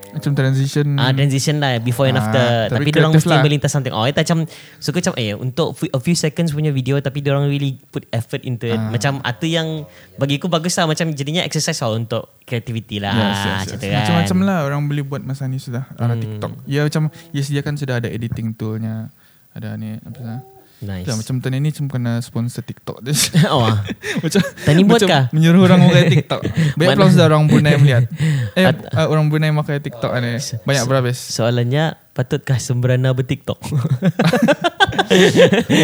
[0.07, 0.97] Macam transition.
[0.97, 2.17] Ah transition lah before and.
[2.17, 2.47] Ah, after.
[2.73, 3.43] tapi Tapi dia orang mesti lah.
[3.43, 3.93] melintas something.
[3.93, 4.39] Oh, itu macam
[4.79, 8.41] suka macam eh untuk a few seconds punya video tapi dia orang really put effort
[8.41, 8.79] into it.
[8.79, 8.89] Ah.
[8.89, 9.85] Macam itu yang
[10.17, 13.13] bagi aku bagus lah macam jadinya exercise lah untuk creativity lah.
[13.13, 13.83] Yes, yes, Macam yes.
[13.83, 13.93] kan.
[13.99, 16.23] Macam-macam lah orang boleh buat masa ni sudah arah Hmm.
[16.23, 16.53] TikTok.
[16.65, 17.03] Ya macam
[17.35, 19.13] ya sediakan sudah ada editing toolnya.
[19.53, 20.41] Ada ni apa sana.
[20.77, 21.09] Nice.
[21.09, 23.17] Lah, macam tadi ni cuma kena sponsor TikTok je.
[23.49, 23.81] oh, ah.
[24.25, 25.25] macam Tani buat macam kah?
[25.33, 26.41] Menyuruh orang pakai TikTok.
[26.79, 28.05] Banyak peluang sudah orang Brunei melihat.
[28.53, 30.37] Eh At- uh, orang Brunei pakai TikTok ni.
[30.37, 31.17] Banyak berhabis.
[31.17, 33.57] Soalannya patutkah sembrana bertiktok?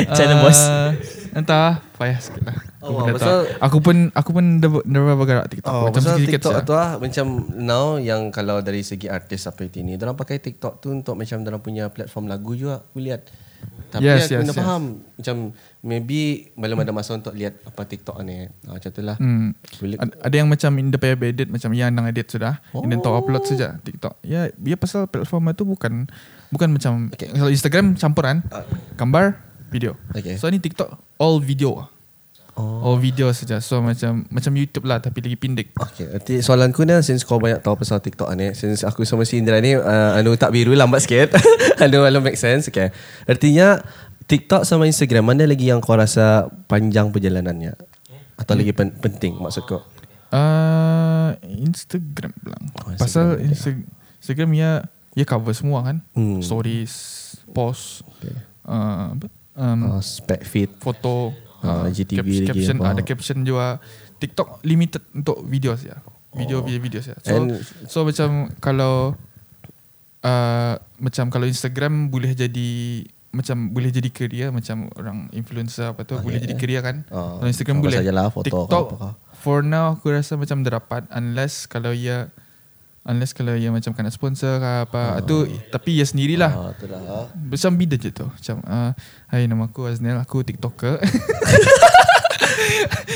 [0.04, 0.60] Macam mana bos?
[0.60, 0.90] Uh,
[1.32, 2.60] Entah, payah sikit lah.
[2.82, 5.72] Aku, Oh, pun dah pasal- aku pun aku pun dah dah berapa gerak TikTok.
[5.72, 9.94] Oh, macam pasal TikTok tu lah Macam now Yang kalau dari segi artis seperti ni
[9.94, 13.30] Diorang pakai TikTok tu Untuk macam Diorang punya platform lagu juga Aku lihat
[13.88, 14.56] Tapi Yes, aku yes, kena yes.
[14.56, 14.82] faham
[15.12, 15.36] Macam
[15.82, 16.20] Maybe
[16.54, 19.52] Belum ada masa untuk lihat Apa TikTok ni ah, Macam tu lah Hmm.
[20.00, 22.56] Ad- Ada yang macam in the pay edit macam yang nang edit sudah.
[22.72, 22.80] Oh.
[22.80, 24.16] And then top upload saja TikTok.
[24.22, 26.08] Ya, dia pasal platform itu bukan
[26.48, 27.28] bukan macam Okay.
[27.28, 28.64] kalau Instagram campuran Ah.
[28.94, 29.36] gambar,
[29.68, 29.92] video.
[30.10, 30.36] Okay.
[30.36, 31.84] So ni TikTok all video.
[32.52, 32.84] Oh.
[32.84, 33.64] All video saja.
[33.64, 35.72] So macam macam YouTube lah tapi lagi pendek.
[35.72, 39.40] Okay, nanti soalanku ni since kau banyak tahu pasal TikTok ni, since aku sama si
[39.40, 41.32] Indra ni uh, anu tak biru lambat sikit.
[41.82, 42.68] anu anu make sense.
[42.68, 42.92] Okay.
[43.24, 43.80] Artinya
[44.28, 47.72] TikTok sama Instagram mana lagi yang kau rasa panjang perjalanannya?
[48.36, 49.80] Atau lagi pen- penting maksud kau?
[50.28, 52.64] Uh, Instagram bilang.
[52.84, 53.48] Oh, Instagram, pasal okay.
[53.48, 53.86] Insta-
[54.20, 54.70] Instagram ya
[55.12, 56.04] ya cover semua kan.
[56.12, 56.40] Hmm.
[56.44, 56.92] Stories,
[57.52, 58.36] post, Okay.
[58.68, 59.12] uh?
[59.52, 60.72] Um, Uh, spec fit.
[60.80, 62.88] foto Ah, uh, GTV cap- lagi caption apa.
[62.90, 63.78] ada caption juga
[64.18, 66.02] TikTok limited untuk video saja
[66.32, 69.14] video video video saja so And- so macam kalau
[70.22, 72.70] uh, macam kalau Instagram boleh jadi
[73.32, 76.24] macam boleh jadi career macam orang influencer apa tu Okay.
[76.26, 76.96] boleh jadi career kan?
[77.08, 77.96] Ah, kalau Instagram boleh.
[77.96, 78.86] sajalah, foto TikTok
[79.34, 82.28] for now aku rasa macam dapat unless kalau ia
[83.04, 87.26] unless kalau ia macam kena sponsor ke apa tu tapi ia sendirilah Ah, tu lah.
[87.34, 88.90] macam bida je tu Macam uh,
[89.26, 91.02] Hai nama aku Aznel Aku TikToker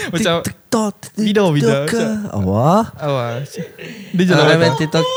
[0.06, 0.94] Macam TikTok.
[1.16, 1.86] Video, video.
[2.30, 2.84] Awak.
[2.96, 3.28] Awak
[4.12, 5.02] Dia je Ah, lah main TikTok.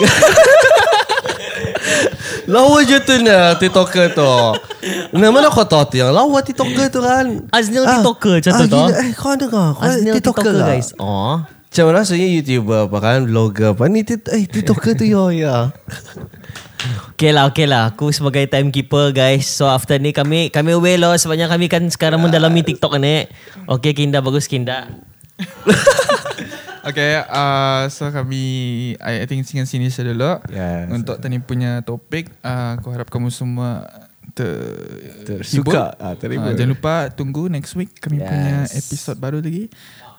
[2.48, 4.26] Lawa je tu nak TikToker tu.
[5.14, 7.46] Nah, mana kau tahu tu yang lawa TikToker tu kan?
[7.50, 8.94] Aznil TikToker macam tu ah, gila.
[8.98, 9.34] Eh, kau?
[9.38, 10.62] Kau Aznil TikToker, ke?
[10.66, 10.90] guys.
[10.98, 11.38] Oh.
[11.70, 15.56] Macam rasanya YouTuber apa kan Vlogger apa Ni eh, TikToker tu ya ya
[17.14, 17.92] Okay lah, okay lah.
[17.92, 19.44] Aku sebagai timekeeper guys.
[19.44, 21.12] So after ni kami kami away loh.
[21.20, 23.28] Sebabnya kami kan sekarang mendalami TikTok ni.
[23.68, 24.88] Okay Kinda, bagus Kinda.
[26.80, 30.40] Okay, uh, so kami I, I think singgah sini saja dulu.
[30.48, 30.88] Yes.
[30.90, 33.86] Untuk tadi punya topik, uh, aku harap kamu semua
[34.32, 34.48] ter,
[35.28, 35.94] Tersuka.
[36.00, 36.50] Ah, terhibur.
[36.50, 38.32] Uh, jangan lupa tunggu next week kami Yes.
[38.32, 39.68] punya episod baru lagi.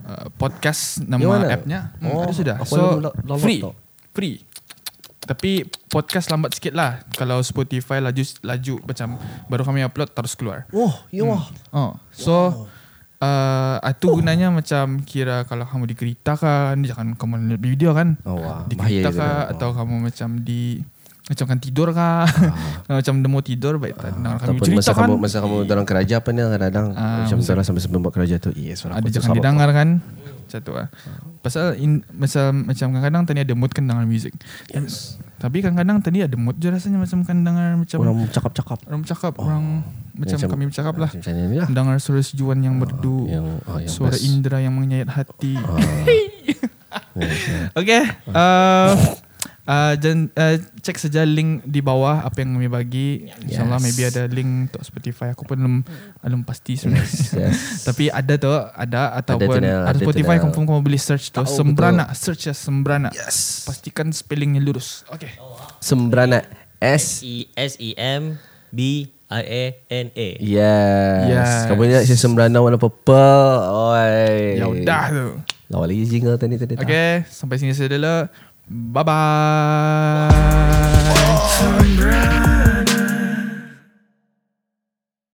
[0.04, 1.52] uh, podcast nama mana?
[1.52, 1.80] appnya?
[1.98, 2.56] Hmm, Oh, ada sudah.
[2.64, 3.02] so
[3.38, 3.60] free.
[4.12, 4.38] free.
[5.20, 7.00] Tapi podcast lambat sikit lah.
[7.14, 9.16] Kalau Spotify laju laju macam
[9.48, 10.68] Baru kami upload terus keluar.
[10.70, 11.48] Oh, ya wah.
[11.72, 12.68] Oh, so
[13.24, 18.20] uh, itu gunanya macam kira kalau kamu di kereta kan, jangan kamu lihat video kan.
[18.22, 18.62] Oh, wah.
[18.64, 19.52] Di Bahaya kereta je kah dah.
[19.52, 20.62] atau kamu macam di
[21.24, 22.28] macam kan tidur kah?
[23.00, 25.00] macam demo tidur baik tak dengar kami Ataupun cerita masa kan.
[25.02, 28.36] kamu masa kamu dalam kerja apa ni kadang-kadang Ah, macam dalam sampai sebelum buat kerja
[28.38, 29.90] tu yes ada jangan didengar kan.
[30.54, 30.88] Macam tu lah.
[31.42, 34.38] Pasal in, macam macam kadang-kadang tadi ada mood kan dengar music.
[34.70, 35.18] Yes.
[35.42, 39.34] Tapi kadang-kadang tadi ada mood je rasanya macam kan dengar macam orang, orang cakap-cakap bercakap,
[39.42, 39.82] orang
[40.14, 41.10] macam, Macam- kami bercakap lah.
[41.10, 41.68] macam lah.
[41.74, 43.26] Dengar suara sejuan yang merdu.
[43.26, 44.30] yang ah, yang suara best.
[44.30, 45.58] indera yang menyayat hati.
[45.58, 45.82] Ah.
[47.18, 47.74] Yes.
[47.74, 48.06] Okay.
[48.30, 48.94] Uh,
[49.68, 53.08] uh, dan uh, cek saja link di bawah apa yang kami bagi.
[53.48, 53.86] InsyaAllah Yes.
[53.86, 55.32] maybe ada link untuk Spotify.
[55.32, 55.76] Aku pun belum
[56.24, 57.52] belum pasti sebenarnya.
[57.52, 57.58] yes.
[57.88, 61.44] Tapi ada tu, ada ataupun ada, ada Spotify confirm kamu boleh search tu.
[61.48, 63.10] Sembrana, search ya Sembrana.
[63.16, 63.64] Yes.
[63.68, 65.08] Pastikan spellingnya lurus.
[65.12, 65.36] Okay.
[65.80, 66.44] Sembrana
[66.84, 68.36] S E S E M
[68.72, 70.30] B I A N A.
[70.38, 71.22] Yes.
[71.32, 71.52] Yes.
[71.72, 73.16] Kamu ingat si sembrana warna purple?
[73.96, 74.60] Oi.
[74.60, 75.26] Ya udah tu.
[75.74, 76.78] Lawa lagi jingle tadi tadi.
[76.78, 78.30] Okay, sampai sini saja dulu.
[78.70, 80.30] Bye-bye.